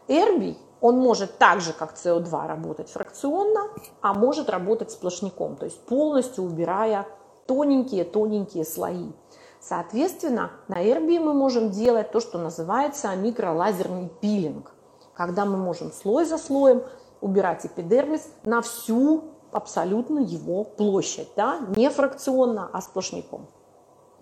[0.08, 3.68] Эрбий он может так же, как СО2, работать фракционно,
[4.00, 7.06] а может работать сплошняком, то есть полностью убирая
[7.46, 9.12] тоненькие-тоненькие слои.
[9.60, 14.72] Соответственно, на эрбии мы можем делать то, что называется микролазерный пилинг,
[15.14, 16.82] когда мы можем слой за слоем
[17.20, 21.60] убирать эпидермис на всю абсолютно его площадь, да?
[21.76, 23.48] не фракционно, а сплошняком.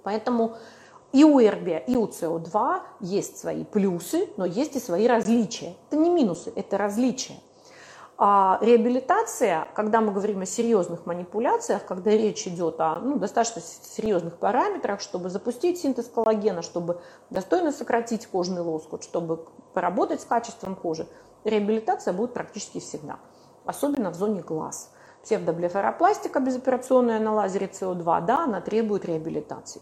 [0.02, 0.56] Поэтому
[1.12, 5.74] и у эрбия, и у СО2 есть свои плюсы, но есть и свои различия.
[5.88, 7.36] Это не минусы, это различия.
[8.20, 14.38] А реабилитация, когда мы говорим о серьезных манипуляциях, когда речь идет о ну, достаточно серьезных
[14.38, 17.00] параметрах, чтобы запустить синтез коллагена, чтобы
[17.30, 21.06] достойно сократить кожный лоскут, чтобы поработать с качеством кожи,
[21.44, 23.20] реабилитация будет практически всегда,
[23.64, 24.92] особенно в зоне глаз.
[25.22, 29.80] Псевдоблефаропластика безоперационная на лазере СО2, да, она требует реабилитации.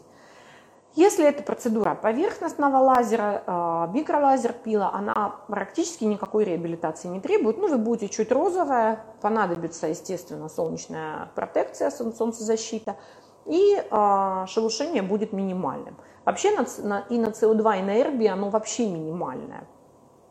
[0.97, 7.59] Если это процедура поверхностного лазера, а, микролазер пила, она практически никакой реабилитации не требует.
[7.59, 12.97] Ну, вы будете чуть розовая, понадобится, естественно, солнечная протекция, солнцезащита,
[13.45, 15.99] и э, шелушение будет минимальным.
[16.25, 19.69] Вообще и на СО2, и на эрби оно вообще минимальное.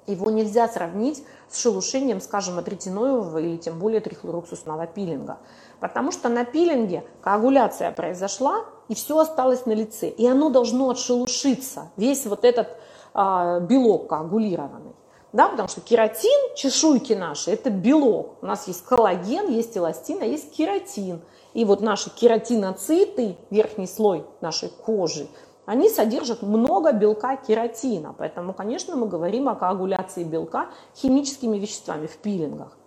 [0.07, 5.37] Его нельзя сравнить с шелушением, скажем, от ретиноевого или тем более трихлоруксусного пилинга.
[5.79, 10.09] Потому что на пилинге коагуляция произошла, и все осталось на лице.
[10.09, 12.67] И оно должно отшелушиться, весь вот этот
[13.13, 14.95] а, белок коагулированный.
[15.33, 18.37] Да, потому что кератин, чешуйки наши, это белок.
[18.41, 21.21] У нас есть коллаген, есть эластин, а есть кератин.
[21.53, 25.27] И вот наши кератиноциты, верхний слой нашей кожи,
[25.65, 28.15] они содержат много белка кератина.
[28.17, 32.77] Поэтому, конечно, мы говорим о коагуляции белка химическими веществами в пилингах.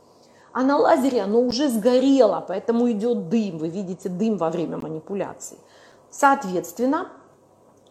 [0.59, 3.59] А на лазере оно уже сгорело, поэтому идет дым.
[3.59, 5.56] Вы видите дым во время манипуляции.
[6.11, 7.12] Соответственно,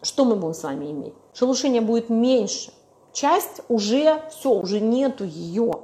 [0.02, 1.14] что мы будем с вами иметь?
[1.32, 2.70] Шелушение будет меньше.
[3.14, 5.80] Часть уже, все, уже нету ее.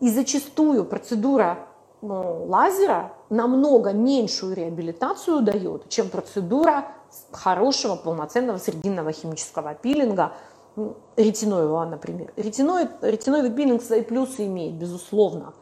[0.00, 1.60] И зачастую процедура
[2.02, 6.88] ну, лазера намного меньшую реабилитацию дает, чем процедура
[7.32, 10.34] хорошего полноценного срединного химического пилинга,
[11.16, 12.30] ретиноевого, например.
[12.36, 15.54] Ретиноид, ретиноевый пилинг свои плюсы имеет, безусловно.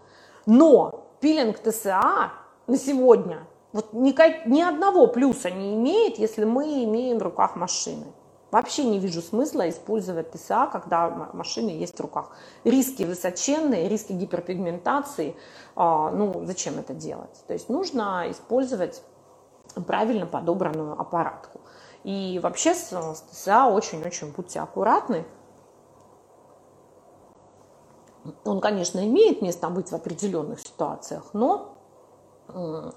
[0.46, 2.32] Но пилинг ТСА
[2.66, 8.06] на сегодня вот никак, ни одного плюса не имеет, если мы имеем в руках машины.
[8.50, 12.30] Вообще не вижу смысла использовать ТСА, когда машины есть в руках.
[12.64, 15.36] Риски высоченные, риски гиперпигментации.
[15.74, 17.44] А, ну, зачем это делать?
[17.46, 19.02] То есть нужно использовать
[19.86, 21.60] правильно подобранную аппаратку.
[22.04, 22.94] И вообще с,
[23.30, 25.26] ТСА очень-очень будьте аккуратны.
[28.44, 31.76] Он, конечно, имеет место быть в определенных ситуациях, но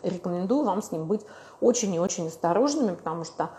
[0.03, 1.21] рекомендую вам с ним быть
[1.59, 3.49] очень и очень осторожными, потому что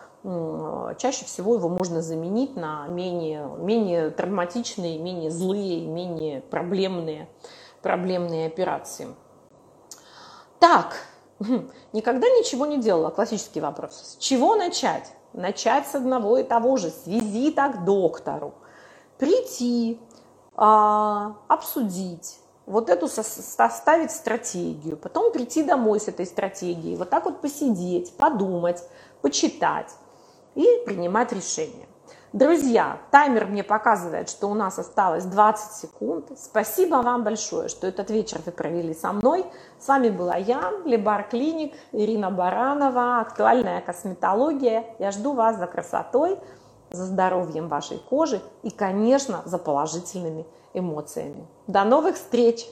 [0.99, 7.29] чаще всего его можно заменить на менее, менее травматичные, менее злые, менее проблемные,
[7.83, 9.09] проблемные операции.
[10.59, 10.95] Так,
[11.93, 14.17] никогда ничего не делала, классический вопрос.
[14.19, 15.13] С чего начать?
[15.33, 18.55] Начать с одного и того же, с визита к доктору.
[19.17, 20.01] Прийти,
[20.61, 28.15] обсудить, вот эту составить стратегию, потом прийти домой с этой стратегией, вот так вот посидеть,
[28.17, 28.85] подумать,
[29.23, 29.95] почитать
[30.55, 31.87] и принимать решение.
[32.33, 36.27] Друзья, таймер мне показывает, что у нас осталось 20 секунд.
[36.37, 39.47] Спасибо вам большое, что этот вечер вы провели со мной.
[39.81, 44.85] С вами была я, Лебар Клиник, Ирина Баранова, актуальная косметология.
[45.01, 46.39] Я жду вас за красотой,
[46.91, 51.47] за здоровьем вашей кожи и, конечно, за положительными эмоциями.
[51.67, 52.67] До новых встреч!